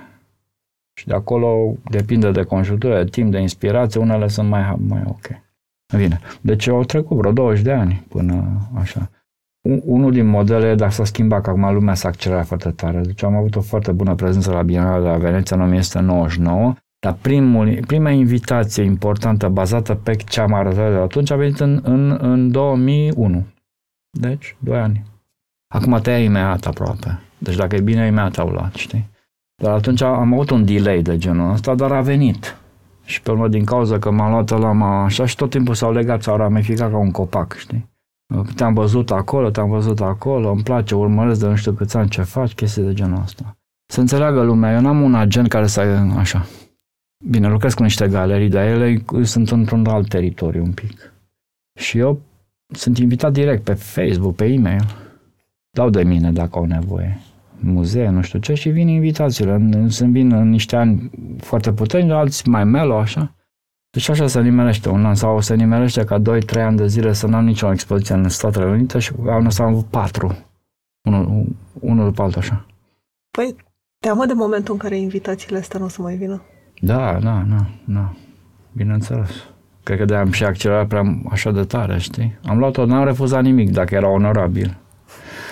[0.93, 5.27] Și de acolo depinde de conjunctură, de timp, de inspirație, unele sunt mai, mai ok.
[5.97, 9.09] Bine, deci au trecut vreo 20 de ani până așa.
[9.61, 13.01] Unul din modele, dar s-a schimbat, că acum lumea s-a accelerat foarte tare.
[13.01, 17.17] Deci am avut o foarte bună prezență la Bienalele de la Veneția în 1999, dar
[17.21, 22.17] primul, prima invitație importantă bazată pe ce am arătat de atunci a venit în, în,
[22.21, 23.45] în 2001.
[24.19, 25.03] Deci, 2 ani.
[25.73, 27.19] Acum te ia imediat aproape.
[27.37, 29.09] Deci dacă e bine, imediat au luat, știi?
[29.61, 32.57] Dar atunci am avut un delay de genul ăsta, dar a venit.
[33.03, 35.91] Și pe urmă, din cauza că m-a luat la ma așa și tot timpul s-au
[35.91, 37.89] legat, s-au ramificat ca un copac, știi?
[38.55, 42.21] Te-am văzut acolo, te-am văzut acolo, îmi place, urmăresc de nu știu câți ani ce
[42.21, 43.57] faci, chestii de genul ăsta.
[43.85, 45.81] Să înțeleagă lumea, eu n-am un agent care să
[46.17, 46.45] așa.
[47.25, 51.13] Bine, lucrez cu niște galerii, dar ele sunt într-un alt teritoriu un pic.
[51.79, 52.21] Și eu
[52.67, 54.85] sunt invitat direct pe Facebook, pe e-mail.
[55.69, 57.19] Dau de mine dacă au nevoie
[57.59, 59.69] muzee, nu știu ce, și vin invitațiile.
[59.87, 63.35] Sunt vin în niște ani foarte puternici, alții mai melo, așa.
[63.91, 66.23] Deci așa se nimerește un an sau se nimerește ca 2-3
[66.55, 69.85] ani de zile să n-am nicio expoziție în Statele Unite și anul ăsta am avut
[69.85, 70.37] patru.
[71.01, 71.45] Unul,
[71.79, 72.65] unul după altul așa.
[73.31, 73.55] Păi,
[73.99, 76.41] teamă de momentul în care invitațiile astea nu o să mai vină?
[76.81, 78.13] Da, da, da, da.
[78.71, 79.29] Bineînțeles.
[79.83, 82.37] Cred că de am și accelerat prea așa de tare, știi?
[82.45, 84.77] Am luat-o, n-am refuzat nimic dacă era onorabil.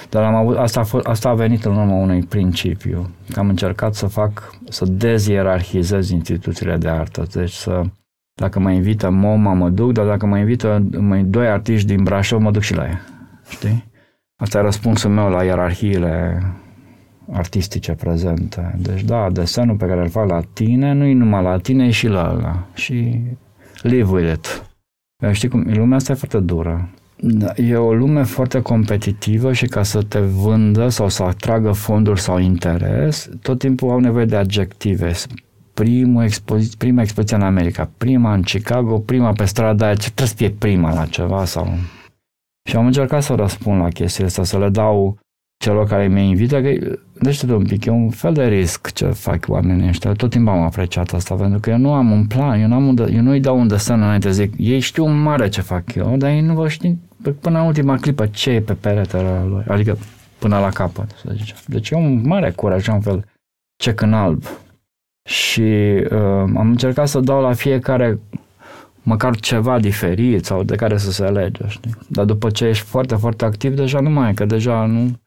[0.09, 3.09] Dar am avut, asta, a fost, asta a venit în urma unui principiu.
[3.33, 7.25] Că am încercat să fac, să dezierarhizez instituțiile de artă.
[7.33, 7.81] Deci să,
[8.39, 12.41] dacă mă invită MoMA, mă duc, dar dacă mă invită mă, doi artiști din Brașov,
[12.41, 13.01] mă duc și la ea.
[13.49, 13.85] Știi?
[14.35, 16.43] Asta e răspunsul meu la ierarhiile
[17.31, 18.75] artistice prezente.
[18.77, 21.89] Deci da, desenul pe care îl fac la tine nu e numai la tine, e
[21.89, 22.65] și la ăla.
[22.73, 23.21] Și
[23.81, 24.63] live with it.
[25.31, 26.89] Știi cum, lumea asta e foarte dură.
[27.21, 32.21] Da, e o lume foarte competitivă și ca să te vândă sau să atragă fonduri
[32.21, 35.11] sau interes, tot timpul au nevoie de adjective.
[35.79, 40.27] Primul expozi- prima expoziție în America, prima în Chicago, prima pe strada aia, ce trebuie
[40.27, 41.73] să fie prima la ceva sau...
[42.69, 45.17] Și am încercat să răspund la chestiile astea, să le dau
[45.63, 49.45] celor care mi invită, că deci un pic, e un fel de risc ce fac
[49.47, 50.13] oamenii ăștia.
[50.13, 52.95] Tot timpul am apreciat asta, pentru că eu nu am un plan, eu, n-am un
[52.95, 56.29] de, eu nu-i dau un desen înainte, zic, ei știu mare ce fac eu, dar
[56.29, 56.99] ei nu vă știu
[57.41, 59.97] până în ultima clipă ce e pe peretele lui, adică
[60.39, 61.57] până la capăt, să zicem.
[61.67, 63.25] Deci e un mare curaj, un fel,
[63.75, 64.43] cec în alb.
[65.27, 65.61] Și
[66.11, 66.19] uh,
[66.55, 68.19] am încercat să dau la fiecare
[69.03, 71.91] măcar ceva diferit sau de care să se alege, știi?
[72.07, 75.19] Dar după ce ești foarte, foarte activ, deja nu mai e, că deja nu...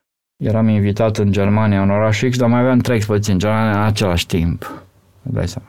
[0.45, 3.87] Eram invitat în Germania, în oraș X, dar mai aveam trei expoziții în Germania în
[3.87, 4.83] același timp.
[5.23, 5.69] Dai seama.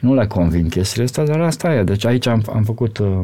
[0.00, 1.82] Nu le convin chestiile astea, dar asta e.
[1.82, 3.22] Deci aici am, am făcut, uh,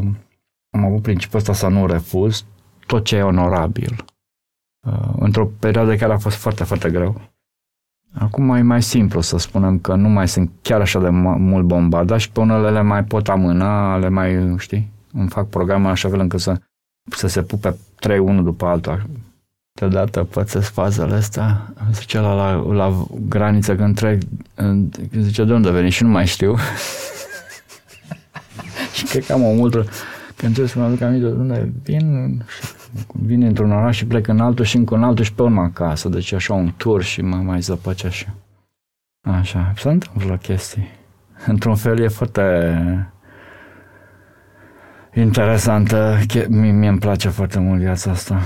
[0.71, 2.45] am avut principiul ăsta să nu refuz
[2.87, 4.05] tot ce e onorabil.
[4.87, 7.21] Uh, într-o perioadă care a fost foarte, foarte greu.
[8.13, 12.19] Acum e mai simplu să spunem că nu mai sunt chiar așa de mult bombardat
[12.19, 16.21] și pe unele le mai pot amâna, le mai, știi, îmi fac programe așa fel
[16.21, 16.57] încât să,
[17.11, 19.07] să se pupe trei unul după altul
[19.75, 24.23] Deodată pățesc fazele astea, zice la, la, la graniță când trec,
[25.19, 26.57] zice de unde veni și nu mai știu.
[28.95, 29.79] și cred că am o multă,
[30.37, 32.43] când trebuie să mă aduc aminte de unde vin,
[33.13, 36.09] vin într-un oraș și plec în altul și încă în altul și pe urmă acasă,
[36.09, 38.35] deci așa un tur și mă mai zăpăce așa.
[39.21, 40.89] Așa, se întâmplă chestii.
[41.47, 43.13] Într-un fel e foarte
[45.15, 46.19] interesantă,
[46.49, 48.41] mie îmi place foarte mult viața asta.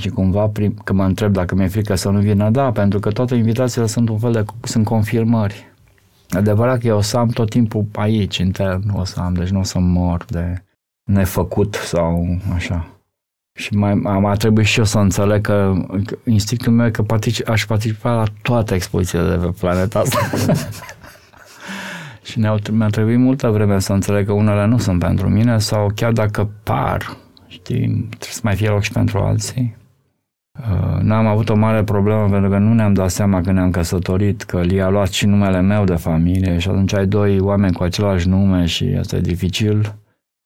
[0.00, 3.10] Și cumva, prim, că mă întreb dacă mi-e frică să nu vină, da, pentru că
[3.10, 5.72] toate invitațiile sunt un fel de, sunt confirmări.
[6.28, 9.58] Adevărat că eu o să am tot timpul aici, intern, o să am, deci nu
[9.58, 10.62] o să mor de
[11.04, 12.93] nefăcut sau așa.
[13.56, 15.74] Și mai, a trebuit și eu să înțeleg că,
[16.04, 20.18] că instinctul meu că particip, aș participa la toate expozițiile de pe planeta asta.
[22.22, 25.90] și ne mi-a trebuit multă vreme să înțeleg că unele nu sunt pentru mine sau
[25.94, 29.76] chiar dacă par, știi, trebuie să mai fie loc și pentru alții.
[30.60, 34.42] Uh, n-am avut o mare problemă pentru că nu ne-am dat seama când ne-am căsătorit
[34.42, 38.28] că li-a luat și numele meu de familie și atunci ai doi oameni cu același
[38.28, 39.94] nume și asta e dificil.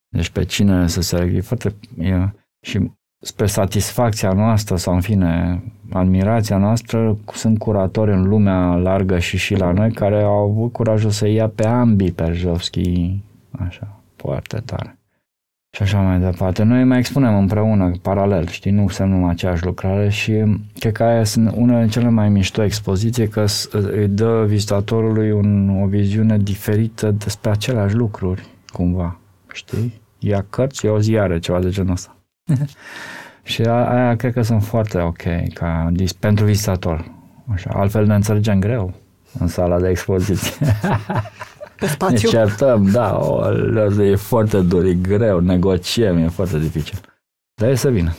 [0.08, 1.32] Deci pe cine să se...
[1.34, 1.74] E foarte...
[1.98, 2.28] E,
[2.60, 2.90] și
[3.20, 5.62] spre satisfacția noastră sau în fine
[5.92, 11.10] admirația noastră sunt curatori în lumea largă și și la noi care au avut curajul
[11.10, 14.98] să ia pe ambii Perjovski așa, foarte tare
[15.70, 16.62] și așa mai departe.
[16.62, 20.44] Noi mai expunem împreună, paralel, știi, nu semnăm aceeași lucrare și
[20.78, 25.80] cred că aia sunt una din cele mai mișto expoziție că îi dă vizitatorului un,
[25.82, 29.18] o viziune diferită despre aceleași lucruri, cumva,
[29.52, 30.00] știi?
[30.18, 32.17] Ia cărți, ia o ziare, ceva de genul ăsta.
[33.42, 35.22] Și aia cred că sunt foarte ok
[35.54, 37.10] ca pentru vizitator.
[37.52, 37.70] Așa.
[37.74, 38.94] Altfel ne înțelegem greu
[39.38, 40.66] în sala de expoziție.
[41.78, 42.30] Pe spațiu.
[42.30, 43.52] Ne certăm, da, o,
[44.02, 46.98] e foarte dur, e greu, negociem, e foarte dificil.
[47.54, 48.14] Dar e să vină.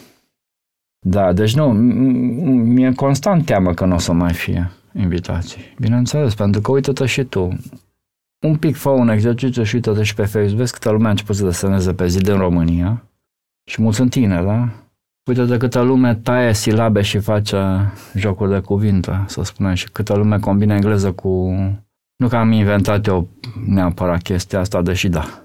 [1.00, 5.74] Da, deci nu, mi-e constant teamă că nu o să mai fie invitații.
[5.80, 7.60] Bineînțeles, pentru că uite-te și tu.
[8.46, 11.36] Un pic fă un exercițiu și uite-te și pe Facebook, vezi câtă lume a început
[11.36, 13.04] să deseneze pe zi din România
[13.70, 14.70] și mulți sunt tineri, da?
[15.30, 20.16] Uite de câtă lume taie silabe și face jocuri de cuvinte, să spunem, și câtă
[20.16, 21.56] lume combina engleză cu
[22.16, 23.28] nu că am inventat eu
[23.68, 25.44] neapărat chestia asta, deși da.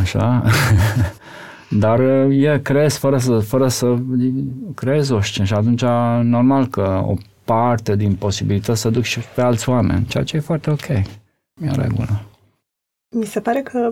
[0.00, 0.42] Așa?
[1.82, 3.96] Dar e, creezi fără să, fără să
[4.74, 5.82] creezi o scenă și atunci
[6.22, 7.14] normal că o
[7.44, 10.88] parte din posibilități să duc și pe alți oameni, ceea ce e foarte ok.
[10.88, 11.04] E
[11.54, 12.22] în regulă.
[13.16, 13.88] Mi se pare că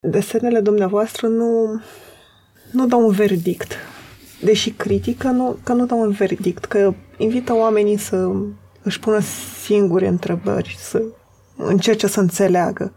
[0.00, 1.80] desenele dumneavoastră nu,
[2.70, 3.76] nu dau un verdict.
[4.42, 8.30] Deși critică, nu, că nu dau un verdict, că invită oamenii să
[8.82, 9.18] își pună
[9.64, 11.02] singuri întrebări, să
[11.56, 12.92] încerce să înțeleagă.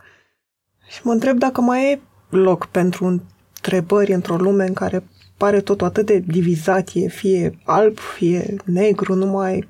[0.87, 5.03] Și mă întreb dacă mai e loc pentru întrebări într-o lume în care
[5.37, 9.67] pare totul atât de divizat, e fie alb, fie negru, nu mai...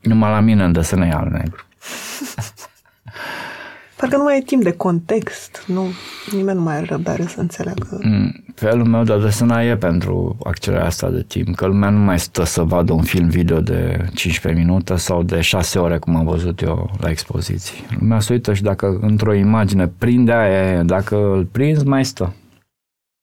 [0.00, 1.66] Numai la mine în desene e alb-negru.
[4.00, 5.86] Parcă nu mai e timp de context, nu,
[6.32, 7.98] nimeni nu mai are răbdare să înțeleagă.
[8.02, 11.98] Mm, felul meu de a desena e pentru accelerarea asta de timp, că lumea nu
[11.98, 16.16] mai stă să vadă un film video de 15 minute sau de 6 ore, cum
[16.16, 17.86] am văzut eu la expoziții.
[17.98, 22.34] Lumea se uită și dacă într-o imagine prinde aia, dacă îl prinzi, mai stă.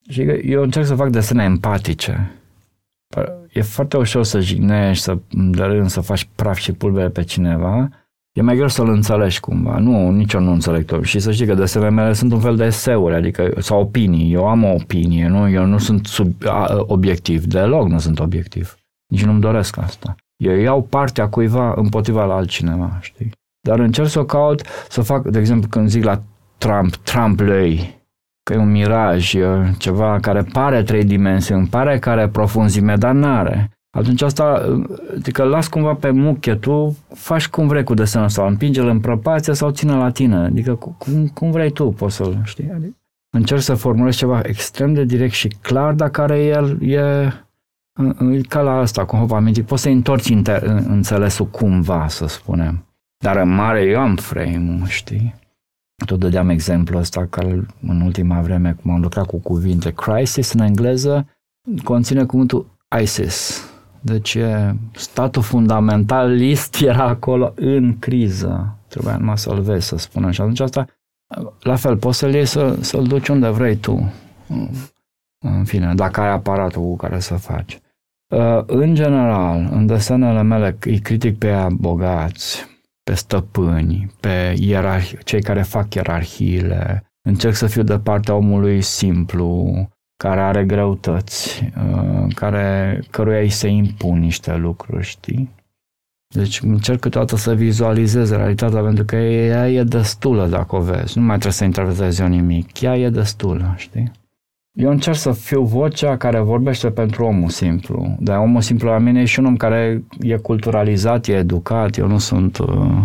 [0.09, 2.31] Și eu încerc să fac desene empatice.
[3.51, 7.89] E foarte ușor să jignești, să de rând, să faci praf și pulbere pe cineva,
[8.37, 9.77] e mai greu să-l înțelegi cumva.
[9.77, 11.03] Nu, nici eu nu înțeleg tot.
[11.03, 14.33] Și să știi că desenele mele sunt un fel de eseuri, adică, sau opinii.
[14.33, 15.49] Eu am o opinie, nu?
[15.49, 18.75] Eu nu sunt sub, a, obiectiv, deloc nu sunt obiectiv.
[19.07, 20.15] Nici nu-mi doresc asta.
[20.43, 23.31] Eu iau partea cuiva împotriva la altcineva, știi?
[23.67, 26.21] Dar încerc să o caut, să fac, de exemplu, când zic la
[26.57, 27.95] Trump, Trump lui,
[28.43, 33.13] că e un miraj, e ceva care pare trei dimensiuni, pare că are profunzime, dar
[33.13, 34.77] n-are atunci asta,
[35.15, 39.53] adică las cumva pe muche, tu faci cum vrei cu desenul sau împinge-l în prăpație
[39.53, 42.71] sau ține la tine, adică cum, cum vrei tu, poți să-l știi.
[42.71, 42.97] Adică
[43.29, 46.99] încerc să formulezi ceva extrem de direct și clar, dar care el e,
[48.31, 50.29] e ca la asta, cum vă aminti, poți să întorci
[50.87, 52.85] înțelesul cumva, să spunem.
[53.17, 55.35] Dar în mare eu am frame știi?
[56.05, 60.59] Tot dădeam exemplu ăsta care în ultima vreme, cum am lucrat cu cuvinte, crisis în
[60.59, 61.27] engleză,
[61.83, 62.65] conține cuvântul
[63.01, 63.69] ISIS,
[64.07, 64.37] deci
[64.91, 68.77] statul fundamentalist era acolo în criză.
[68.87, 70.31] Trebuia numai să-l vezi, să spunem.
[70.31, 70.85] Și atunci asta,
[71.59, 74.13] la fel, poți să-l iei să, să-l duci unde vrei tu.
[75.45, 77.79] În fine, dacă ai aparatul cu care să faci.
[78.35, 82.65] Uh, în general, în desenele mele îi critic pe aia bogați,
[83.03, 87.11] pe stăpâni, pe ierarhi, cei care fac ierarhiile.
[87.21, 89.73] Încerc să fiu de partea omului simplu,
[90.17, 95.55] care are greutăți, uh, care, căruia îi se impun niște lucruri, știi?
[96.35, 101.17] Deci încerc câteodată să vizualizez realitatea pentru că ea e destulă dacă o vezi.
[101.17, 102.81] Nu mai trebuie să interpretezi eu nimic.
[102.81, 104.11] Ea e destulă, știi?
[104.77, 108.15] Eu încerc să fiu vocea care vorbește pentru omul simplu.
[108.19, 111.97] Dar omul simplu la mine e și un om care e culturalizat, e educat.
[111.97, 112.57] Eu nu sunt...
[112.57, 113.01] Uh,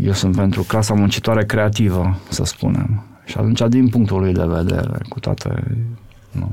[0.00, 3.04] eu sunt pentru clasa muncitoare creativă, să spunem.
[3.24, 5.62] Și atunci, din punctul lui de vedere, cu toate...
[6.32, 6.50] Nu.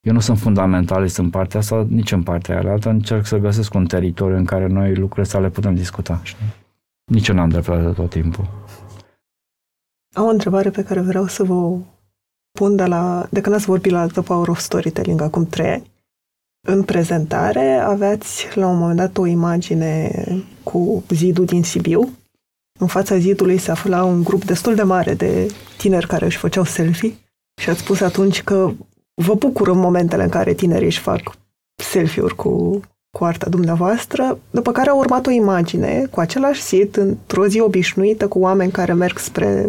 [0.00, 2.88] Eu nu sunt fundamentalist în partea asta, nici în partea aia altă.
[2.88, 6.20] Încerc să găsesc un teritoriu în care noi lucrurile să le putem discuta.
[6.22, 6.46] Știi?
[7.04, 8.48] Nici eu n-am dreptate tot timpul.
[10.14, 11.78] Am o întrebare pe care vreau să vă
[12.58, 15.90] pun de, la, de când ați vorbit la The Power of Storytelling acum trei ani.
[16.68, 20.10] În prezentare aveați la un moment dat o imagine
[20.62, 22.08] cu zidul din Sibiu.
[22.80, 26.64] În fața zidului se afla un grup destul de mare de tineri care își făceau
[26.64, 27.14] selfie
[27.62, 28.70] și ați spus atunci că
[29.14, 31.20] vă bucur în momentele în care tinerii își fac
[31.82, 32.80] selfie-uri cu,
[33.16, 38.28] cu arta dumneavoastră, după care a urmat o imagine cu același sit într-o zi obișnuită
[38.28, 39.66] cu oameni care merg spre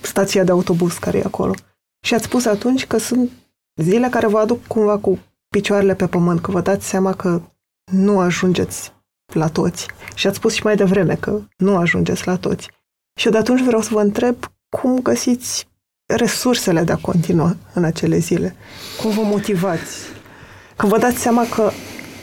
[0.00, 1.52] stația de autobuz care e acolo.
[2.04, 3.30] Și ați spus atunci că sunt
[3.82, 5.18] zile care vă aduc cumva cu
[5.48, 7.40] picioarele pe pământ, că vă dați seama că
[7.92, 8.92] nu ajungeți
[9.32, 9.86] la toți.
[10.14, 12.70] Și ați spus și mai devreme că nu ajungeți la toți.
[13.20, 14.36] Și de atunci vreau să vă întreb
[14.68, 15.66] cum găsiți
[16.06, 18.54] resursele de a continua în acele zile.
[19.00, 20.06] Cum vă motivați?
[20.76, 21.70] Când vă dați seama că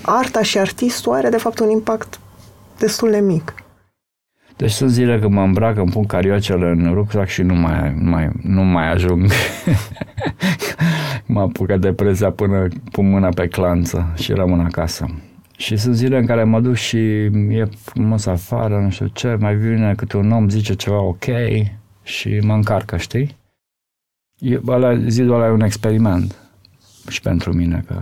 [0.01, 2.19] arta și artistul are de fapt un impact
[2.77, 3.53] destul de mic.
[4.55, 8.09] Deci sunt zile când mă îmbrac, îmi pun cariocele în rucsac și nu mai, nu
[8.09, 9.25] mai, nu mai ajung.
[11.25, 15.05] mă apucă depresia până pun mâna pe clanță și rămân acasă.
[15.57, 16.97] Și sunt zile în care mă duc și
[17.49, 21.25] e frumos afară, nu știu ce, mai vine câte un om, zice ceva ok
[22.03, 23.41] și mă încarcă, știi?
[24.43, 26.35] E, ăla, zidul ăla e un experiment
[27.07, 28.01] și pentru mine, că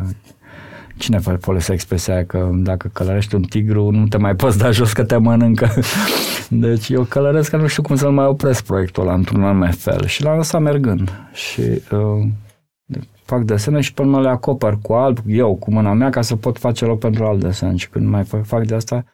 [0.97, 5.03] cine folosește expresia că dacă călărești un tigru nu te mai poți da jos că
[5.03, 5.69] te mănâncă.
[6.49, 10.05] Deci eu călăresc că nu știu cum să-l mai opresc proiectul ăla într-un anume fel.
[10.05, 11.11] Și l-am lăsat mergând.
[11.33, 11.61] Și
[11.91, 12.27] uh,
[13.23, 16.57] fac desene și până le acopăr cu alb, eu, cu mâna mea, ca să pot
[16.57, 17.75] face loc pentru alt desen.
[17.75, 19.05] Și când mai fac de asta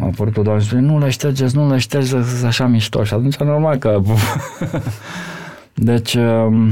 [0.00, 3.04] a apărut o doamnă și spune, nu le ștergeți, nu le ștergeți, așa mișto.
[3.04, 4.00] Și atunci normal că
[5.80, 6.70] Deci, um,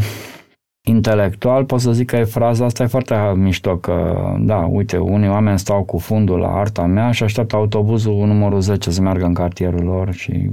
[0.89, 5.29] intelectual pot să zic că e fraza asta e foarte mișto, că da, uite, unii
[5.29, 9.35] oameni stau cu fundul la arta mea și așteaptă autobuzul numărul 10 să meargă în
[9.35, 10.51] cartierul lor și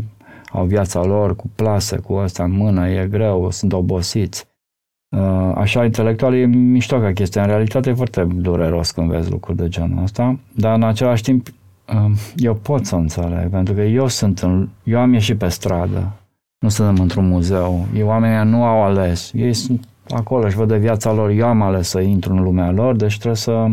[0.51, 4.45] au viața lor cu plase, cu asta în mână, e greu, sunt obosiți.
[5.09, 7.41] Uh, așa, intelectual e mișto ca chestia.
[7.41, 11.47] În realitate e foarte dureros când vezi lucruri de genul ăsta, dar în același timp
[11.95, 16.11] um, eu pot să înțeleg, pentru că eu sunt în, eu am ieșit pe stradă,
[16.63, 17.85] nu suntem într-un muzeu.
[17.93, 19.31] Ei, oamenii nu au ales.
[19.33, 21.29] Ei sunt acolo, își văd de viața lor.
[21.29, 23.67] Eu am ales să intru în lumea lor, deci trebuie să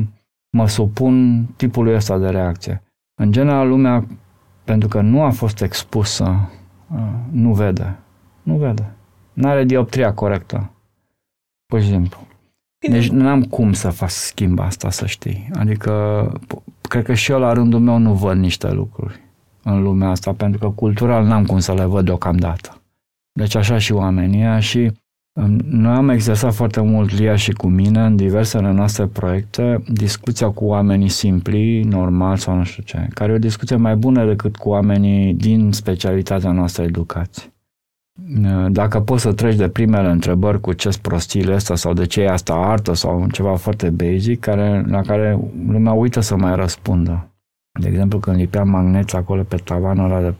[0.56, 2.82] mă supun tipului ăsta de reacție.
[3.20, 4.06] În general, lumea,
[4.64, 6.50] pentru că nu a fost expusă,
[7.30, 7.98] nu vede.
[8.42, 8.90] Nu vede.
[9.32, 10.70] Nu are dioptria corectă.
[11.66, 12.18] Pur și simplu.
[12.88, 15.50] Deci nu am cum să fac schimb asta, să știi.
[15.54, 16.32] Adică,
[16.80, 19.20] cred că și eu la rândul meu nu văd niște lucruri
[19.62, 22.79] în lumea asta, pentru că cultural n-am cum să le văd deocamdată.
[23.32, 24.92] Deci așa și oamenii și
[25.40, 30.50] um, noi am exersat foarte mult, Lia și cu mine, în diversele noastre proiecte, discuția
[30.50, 34.56] cu oamenii simpli, normal sau nu știu ce, care e o discuție mai bună decât
[34.56, 37.52] cu oamenii din specialitatea noastră educație.
[38.68, 42.28] Dacă poți să treci de primele întrebări cu ce prostiile astea sau de ce e
[42.28, 47.30] asta artă sau ceva foarte basic, care, la care lumea uită să mai răspundă.
[47.80, 50.34] De exemplu, când lipeam magneți acolo pe tavanul ăla, de,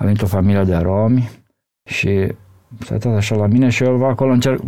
[0.00, 1.30] a venit o familie de romi
[1.84, 2.32] și
[2.78, 4.60] s-a uitat așa la mine și eu acolo încerc,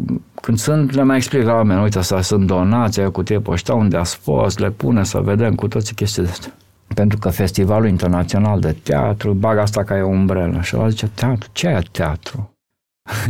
[0.42, 3.96] când sunt, le mai explic la oameni, uite, asta sunt donații, cu cutie poșta, unde
[3.96, 6.52] ați fost, le pune să vedem cu toții chestii de astea.
[6.94, 10.60] Pentru că Festivalul Internațional de Teatru bagă asta ca e o umbrelă.
[10.60, 11.48] Și ăla zice, teatru?
[11.52, 12.50] Ce e teatru?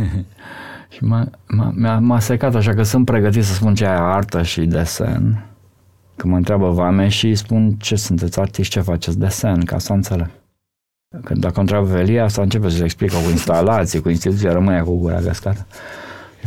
[0.93, 4.65] și m-a, m-a, m-a secat așa că sunt pregătit să spun ce e artă și
[4.65, 5.45] desen.
[6.15, 10.29] Când mă întreabă vame și spun ce sunteți artiști, ce faceți desen, ca să înțeleg.
[11.23, 15.19] Când dacă întreabă Velia, asta începe să-și explică cu instalații, cu instituția, rămâne cu gura
[15.19, 15.67] găscată.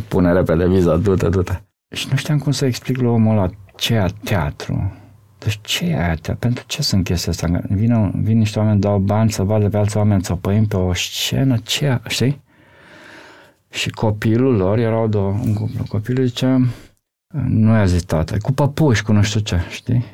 [0.09, 1.61] Pune repede viza, du-te, du-te.
[1.95, 4.93] Și nu știam cum să explic lui omul ăla ce e teatru.
[5.39, 6.37] Deci ce e aia teatru?
[6.37, 7.61] Pentru ce sunt chestia asta?
[7.69, 11.57] Vin, vin niște oameni, dau bani să vadă pe alți oameni țopăim pe o scenă,
[11.57, 12.43] ce știi?
[13.69, 16.61] Și copilul lor, erau două, un cuplu, copilul zicea,
[17.47, 20.05] nu i-a zis tata, cu păpuși, cu nu știu ce, știi?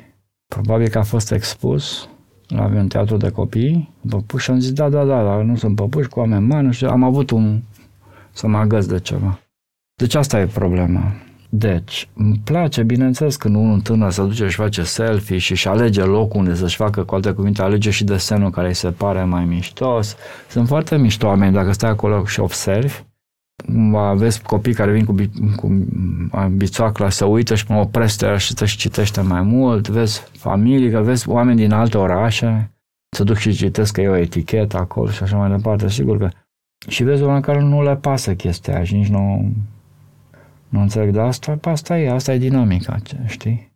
[0.47, 2.09] Probabil că a fost expus
[2.47, 5.75] la un teatru de copii, păpuși, și am zis, da, da, da, dar nu sunt
[5.75, 7.61] păpuși, cu oameni mari, nu știu, am avut un,
[8.31, 9.39] să mă agăs de ceva.
[9.95, 11.13] Deci asta e problema.
[11.49, 16.03] Deci, îmi place, bineînțeles, când unul tânăr se duce și face selfie și își alege
[16.03, 19.45] locul unde să-și facă, cu alte cuvinte, alege și desenul care îi se pare mai
[19.45, 20.15] miștos.
[20.49, 23.03] Sunt foarte mișto oameni, dacă stai acolo și observi,
[24.15, 25.15] vezi copii care vin cu,
[25.55, 25.85] cu
[26.55, 31.29] bițoacla, să uită și mă oprește și să-și citește mai mult, vezi familii, că vezi
[31.29, 32.71] oameni din alte orașe,
[33.15, 36.29] să duc și citesc că e o etichetă acolo și așa mai departe, sigur că
[36.87, 39.51] și vezi oameni care nu le pasă chestia aia și nici nu,
[40.69, 43.75] nu înțeleg, dar asta, asta e, asta e dinamica, știi?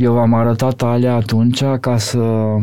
[0.00, 2.56] Eu v-am arătat alea atunci ca să,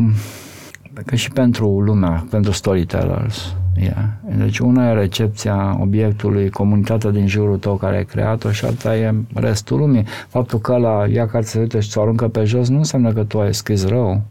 [1.05, 4.07] că și pentru lumea, pentru storytellers, Yeah.
[4.37, 9.15] Deci una e recepția obiectului, comunitatea din jurul tău care ai creat-o și alta e
[9.33, 10.05] restul lumii.
[10.27, 13.23] Faptul că la ia care se uită și ți-o aruncă pe jos nu înseamnă că
[13.23, 14.21] tu ai scris rău.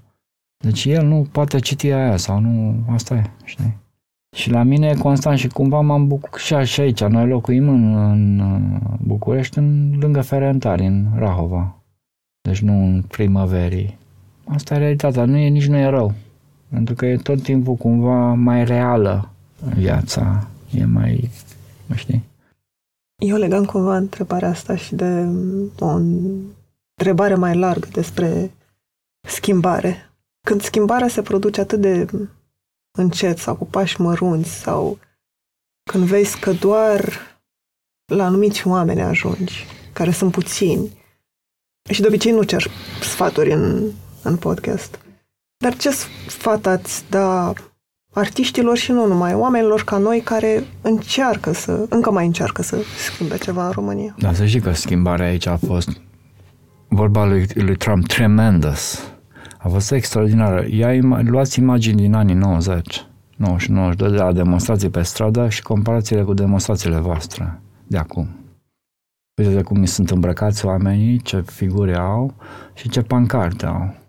[0.65, 3.79] Deci el nu poate citi aia sau nu, asta e, știi?
[4.37, 7.05] Și la mine e constant și cumva m-am bucurat și, așa aici.
[7.05, 8.43] Noi locuim în, în
[9.03, 11.77] București, în, lângă Ferentari, în Rahova.
[12.41, 13.99] Deci nu în primăverii.
[14.45, 16.13] Asta e realitatea, nu e, nici nu e rău.
[16.71, 19.31] Pentru că e tot timpul cumva mai reală
[19.75, 20.49] viața.
[20.71, 21.31] E mai,
[21.87, 22.25] nu știi?
[23.23, 25.27] Eu legam cumva întrebarea asta și de
[25.79, 28.51] o întrebare mai largă despre
[29.29, 30.11] schimbare.
[30.47, 32.07] Când schimbarea se produce atât de
[32.99, 34.99] încet sau cu pași mărunți sau
[35.91, 37.19] când vezi că doar
[38.13, 40.99] la anumiți oameni ajungi, care sunt puțini,
[41.91, 42.67] și de obicei nu cer
[43.01, 43.91] sfaturi în,
[44.23, 44.99] în podcast,
[45.65, 45.91] dar ce
[46.27, 47.53] sfat ați da
[48.13, 52.77] artiștilor și nu numai, oamenilor ca noi care încearcă să, încă mai încearcă să
[53.13, 54.15] schimbe ceva în România?
[54.19, 56.01] Da, să știi că schimbarea aici a fost
[56.89, 59.13] vorba lui, lui Trump, tremendous.
[59.59, 60.67] A fost extraordinară.
[60.69, 63.07] Ia, luați imagini din anii 90,
[63.37, 68.29] 99, de la demonstrații pe stradă și comparațiile cu demonstrațiile voastre de acum.
[69.43, 72.35] Uite cum sunt îmbrăcați oamenii, ce figuri au
[72.75, 74.00] și ce pancarte au.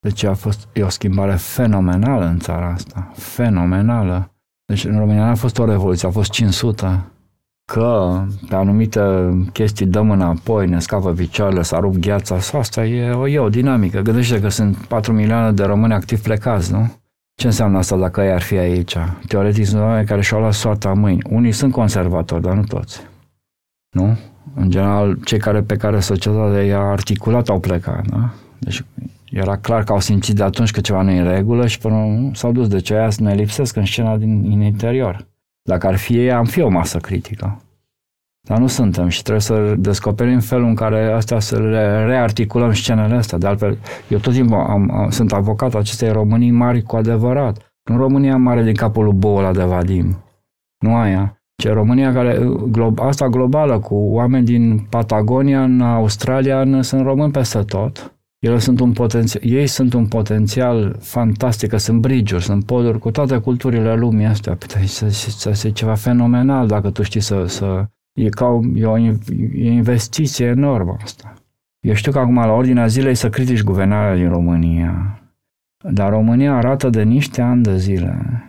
[0.00, 3.10] Deci a fost e o schimbare fenomenală în țara asta.
[3.14, 4.30] Fenomenală.
[4.64, 7.04] Deci în România n-a fost o revoluție, a fost 500.
[7.72, 9.00] Că pe anumite
[9.52, 14.00] chestii dăm înapoi, ne scapă picioarele, s-a rupt gheața, asta e o, e o dinamică.
[14.00, 16.92] Gândește că sunt 4 milioane de români activ plecați, nu?
[17.34, 18.96] Ce înseamnă asta dacă ei ar fi aici?
[19.26, 21.22] Teoretic sunt oameni care și-au luat soarta mâini.
[21.30, 23.00] Unii sunt conservatori, dar nu toți.
[23.90, 24.18] Nu?
[24.54, 28.30] În general, cei care pe care societatea i-a articulat au plecat, da?
[28.58, 28.84] Deci
[29.30, 32.30] era clar că au simțit de atunci că ceva nu e în regulă și până
[32.32, 32.68] s-au dus.
[32.68, 35.26] de ce aia să ne lipsesc în scena din în interior.
[35.62, 37.62] Dacă ar fi ei, am fi o masă critică.
[38.48, 43.14] Dar nu suntem și trebuie să descoperim felul în care astea să le rearticulăm scenele
[43.14, 43.38] astea.
[43.38, 43.78] De altfel,
[44.08, 47.74] eu tot timpul am, am, sunt avocat acestei Românii mari cu adevărat.
[47.90, 50.16] Nu România mare din capul lui Bola de Vadim.
[50.78, 51.34] Nu aia.
[51.56, 52.38] Ce România care,
[52.70, 58.58] glob, asta globală, cu oameni din Patagonia, în Australia, în, sunt români peste tot ele
[58.58, 63.94] sunt un potențial, ei sunt un potențial fantastic, sunt bridge sunt poduri cu toate culturile
[63.94, 64.56] lumii astea.
[64.56, 67.44] Păi, să, ceva fenomenal dacă tu știi să...
[67.46, 71.34] să e ca o, e o e investiție enormă asta.
[71.80, 75.20] Eu știu că acum la ordinea zilei să critici guvernarea din România,
[75.90, 78.44] dar România arată de niște ani de zile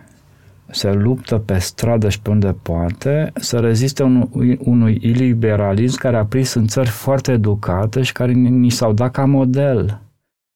[0.72, 6.24] se luptă pe stradă și pe unde poate să reziste un, unui iliberalism care a
[6.24, 10.00] prins în țări foarte educate și care ni s-au dat ca model.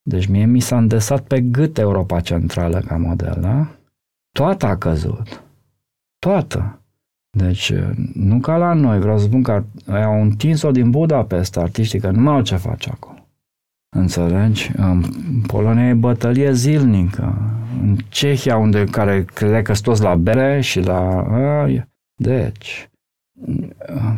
[0.02, 3.66] Deci mie mi s-a îndesat pe gât Europa Centrală ca model, da?
[4.32, 5.42] Toată a căzut.
[6.18, 6.80] Toată.
[7.30, 7.72] Deci,
[8.14, 12.20] nu ca la noi, vreau să spun că au întins-o din Budapesta artiștii, că nu
[12.20, 13.15] mai au ce face acolo.
[13.96, 14.70] Înțelegi?
[14.76, 15.02] În
[15.46, 17.34] Polonia e bătălie zilnică.
[17.82, 21.26] În Cehia, unde care credea că toți la bere și la...
[22.14, 22.90] Deci,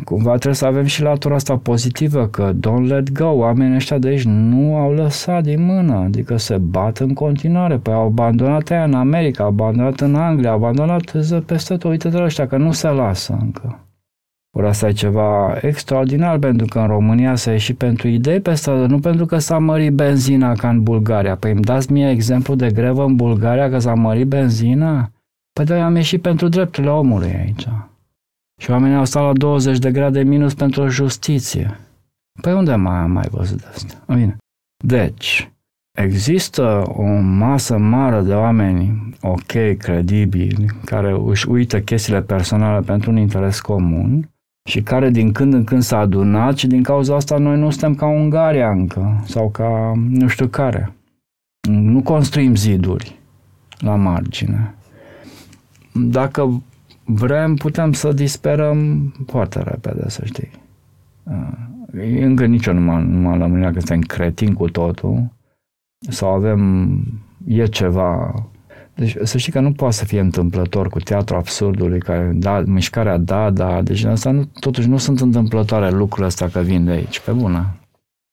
[0.05, 4.09] cumva trebuie să avem și latura asta pozitivă, că don't let go, oamenii ăștia de
[4.09, 7.79] aici nu au lăsat din mână, adică se bat în continuare.
[7.79, 11.03] Păi au abandonat aia în America, au abandonat în Anglia, au abandonat
[11.47, 13.88] peste tot, uite-te ăștia, că nu se lasă încă.
[14.59, 18.87] Ori asta e ceva extraordinar, pentru că în România s-a ieșit pentru idei pe stradă,
[18.87, 21.37] nu pentru că s-a mărit benzina ca în Bulgaria.
[21.37, 25.11] Păi îmi dați mie exemplu de grevă în Bulgaria că s-a mărit benzina?
[25.53, 27.69] Păi da, am ieșit pentru drepturile omului aici.
[28.61, 31.79] Și oamenii au stat la 20 de grade minus pentru justiție.
[32.41, 33.95] Păi unde mai am mai văzut asta?
[34.07, 34.37] Bine.
[34.85, 35.53] Deci,
[35.99, 43.17] există o masă mare de oameni ok, credibili, care își uită chestiile personale pentru un
[43.17, 44.29] interes comun
[44.69, 47.95] și care din când în când s-a adunat și din cauza asta noi nu suntem
[47.95, 50.93] ca Ungaria încă sau ca nu știu care.
[51.69, 53.19] Nu construim ziduri
[53.79, 54.75] la margine.
[55.93, 56.63] Dacă
[57.05, 60.51] vrem, putem să disperăm foarte repede, să știi.
[62.21, 65.33] Încă nici eu nu m-am, m-am lămurit că suntem cretin cu totul
[66.09, 67.03] sau avem,
[67.47, 68.35] e ceva
[68.99, 73.17] deci să știi că nu poate să fie întâmplător cu teatru absurdului, care, da, mișcarea
[73.17, 77.21] da, da, deci asta nu, totuși nu sunt întâmplătoare lucrurile astea că vin de aici,
[77.21, 77.77] pe bună.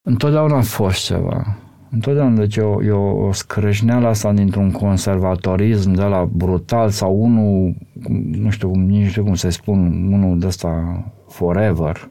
[0.02, 1.58] Întotdeauna a fost ceva.
[1.90, 7.76] Întotdeauna, deci o, e o, o scrâșneală asta dintr-un conservatorism de la brutal sau unul,
[8.32, 12.10] nu știu, nici nu știu cum să spun, unul de ăsta forever.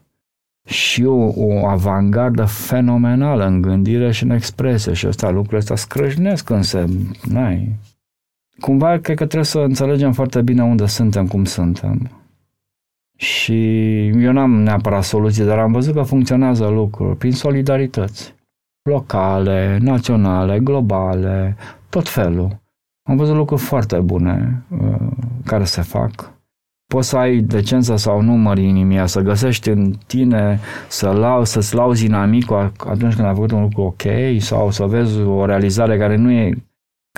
[0.67, 6.45] Și o, o avangardă fenomenală în gândire și în expresie și ăsta lucrurile astea scrâșnesc
[6.45, 6.85] când se,
[7.29, 7.77] n-ai,
[8.61, 12.11] cumva cred că trebuie să înțelegem foarte bine unde suntem, cum suntem.
[13.17, 18.35] Și eu n-am neapărat soluții, dar am văzut că funcționează lucruri prin solidarități
[18.91, 21.57] locale, naționale, globale,
[21.89, 22.63] tot felul.
[23.09, 25.07] Am văzut lucruri foarte bune uh,
[25.45, 26.33] care se fac.
[26.87, 32.05] Poți să ai decența sau număr inimia, să găsești în tine, să lau, să-ți lauzi
[32.05, 34.03] inamicul atunci când ai făcut un lucru ok
[34.39, 36.65] sau să vezi o realizare care nu e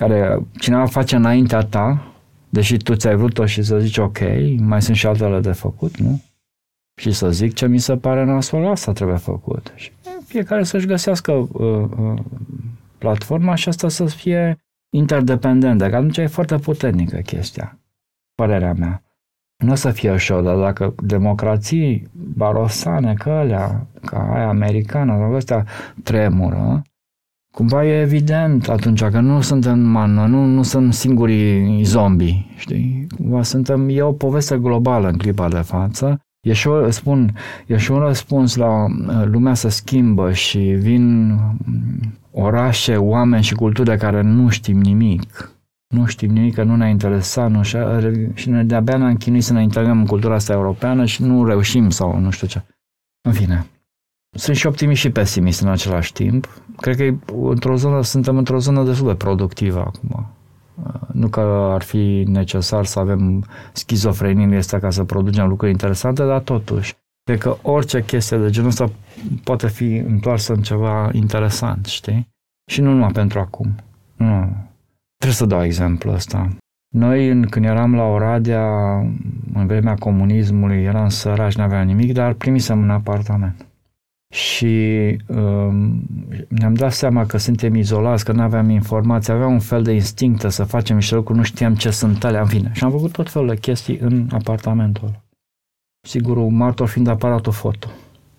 [0.00, 2.12] care cineva face înaintea ta,
[2.48, 4.18] deși tu ți-ai vrut-o și să zici ok,
[4.58, 6.22] mai sunt și altele de făcut, nu?
[7.00, 9.72] Și să zic ce mi se pare nasol, asta trebuie făcut.
[9.74, 9.92] Și
[10.26, 12.20] fiecare să-și găsească uh, uh,
[12.98, 14.58] platforma și asta să fie
[14.96, 17.78] interdependentă, că atunci e foarte puternică chestia,
[18.34, 19.02] părerea mea.
[19.64, 25.34] Nu o să fie ușor, dar dacă democrații barosane, că alea, ca aia americană, sau
[25.34, 25.64] astea
[26.02, 26.82] tremură,
[27.56, 33.06] cumva e evident atunci că nu suntem mană, nu, nu sunt singurii zombi, știi?
[33.16, 36.20] Cumva suntem, e o poveste globală în clipa de față.
[36.40, 37.34] E și, o, spun,
[37.66, 43.54] e și un răspuns la uh, lumea se schimbă și vin mm, orașe, oameni și
[43.54, 45.50] culturi de care nu știm nimic.
[45.94, 47.76] Nu știm nimic, că nu ne-a interesat nu și,
[48.34, 51.90] și ne de-abia ne-am chinuit să ne integrăm în cultura asta europeană și nu reușim
[51.90, 52.62] sau nu știu ce.
[53.28, 53.66] În fine,
[54.30, 56.62] sunt și optimist și pesimist în același timp.
[56.76, 60.26] Cred că într-o zonă, suntem într-o zonă destul de productivă acum.
[61.12, 61.40] Nu că
[61.72, 67.38] ar fi necesar să avem schizofrenie asta ca să producem lucruri interesante, dar totuși, cred
[67.38, 68.90] că orice chestie de genul ăsta
[69.44, 72.28] poate fi întoarsă în ceva interesant, știi?
[72.70, 73.74] Și nu numai pentru acum.
[74.16, 74.56] Nu.
[75.16, 76.48] Trebuie să dau exemplu ăsta.
[76.94, 78.96] Noi, când eram la Oradea,
[79.54, 83.66] în vremea comunismului, eram săraci, nu aveam nimic, dar primisem un apartament
[84.28, 86.06] și um,
[86.48, 90.48] ne-am dat seama că suntem izolați, că nu aveam informații, aveam un fel de instinctă
[90.48, 92.70] să facem niște lucruri, nu știam ce sunt alea, în fine.
[92.74, 95.22] Și am făcut tot felul de chestii în apartamentul ăla.
[96.06, 97.88] Sigur, un martor fiind aparatul foto.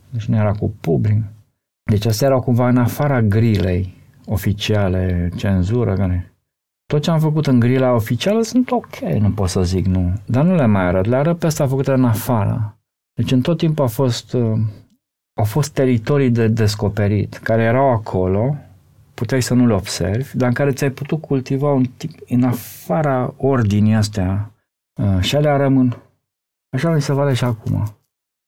[0.09, 1.23] Deci nu era cu public.
[1.83, 6.31] Deci astea erau cumva în afara grilei oficiale, cenzură, care...
[6.85, 10.13] Tot ce am făcut în grila oficială sunt ok, nu pot să zic nu.
[10.25, 12.77] Dar nu le mai arăt, le arăt pe astea făcute în afară.
[13.13, 14.59] Deci în tot timpul a fost uh,
[15.37, 18.55] au fost teritorii de descoperit, care erau acolo,
[19.13, 23.33] puteai să nu le observi, dar în care ți-ai putut cultiva un tip în afara
[23.37, 24.51] ordinii astea
[25.01, 25.97] uh, și alea rămân.
[26.69, 27.83] Așa mi se vale și acum.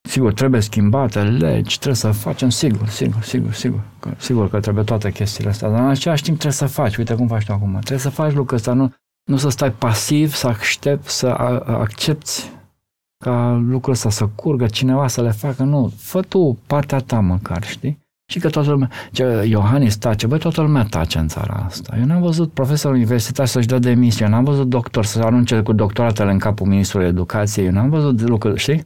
[0.10, 3.82] Sigur, trebuie schimbate legi, trebuie să facem, sigur, sigur, sigur, sigur.
[4.00, 7.16] Că, sigur că trebuie toate chestiile astea, dar în același timp trebuie să faci, uite
[7.16, 7.72] cum faci tu acum.
[7.72, 11.28] Trebuie să faci lucrul ăsta, nu, nu să stai pasiv, să aștepți, să
[11.66, 12.50] accepti
[13.24, 17.64] ca lucrul ăsta să curgă, cineva să le facă, nu, fă tu partea ta măcar,
[17.64, 18.00] știi?
[18.32, 21.96] Și că toată lumea, ce, Iohannis tace, băi, toată lumea tace în țara asta.
[21.98, 25.74] Eu n-am văzut profesor universitar să-și dă demisia, eu n-am văzut doctor să arunce cu
[25.74, 28.84] doctoratele în capul ministrului educației, eu n-am văzut lucruri, știi?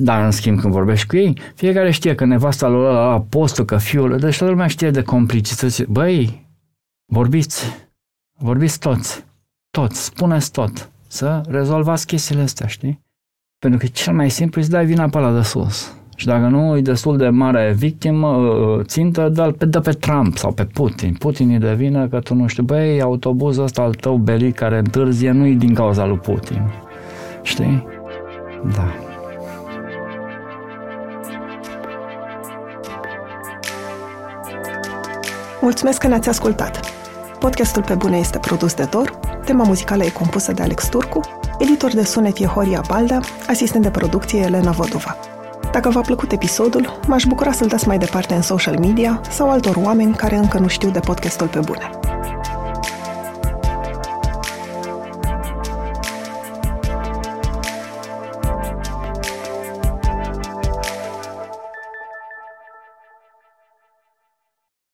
[0.00, 3.64] Dar, în schimb, când vorbești cu ei, fiecare știe că nevasta lor la, la postul,
[3.64, 5.82] că fiul, deci toată lumea știe de complicități.
[5.82, 6.46] Băi,
[7.12, 7.88] vorbiți,
[8.38, 9.24] vorbiți toți,
[9.70, 13.04] toți, spuneți tot, să rezolvați chestiile astea, știi?
[13.58, 15.94] Pentru că cel mai simplu îți dai vina pe la de sus.
[16.16, 20.36] Și dacă nu e destul de mare victimă, uh, țintă, dă pe, dă pe Trump
[20.36, 21.14] sau pe Putin.
[21.18, 24.78] Putin e de vină că tu nu știu, băi, autobuzul ăsta al tău belit care
[24.78, 26.70] întârzie nu e din cauza lui Putin.
[27.42, 27.86] Știi?
[28.74, 28.94] Da.
[35.60, 36.80] Mulțumesc că ne-ați ascultat!
[37.38, 39.10] Podcastul Pe Bune este produs de Dor,
[39.44, 41.20] tema muzicală e compusă de Alex Turcu,
[41.58, 45.16] Editor de sunet e Horia Balda, asistent de producție Elena Vodova.
[45.72, 49.76] Dacă v-a plăcut episodul, m-aș bucura să-l dați mai departe în social media sau altor
[49.76, 51.90] oameni care încă nu știu de podcastul pe bune.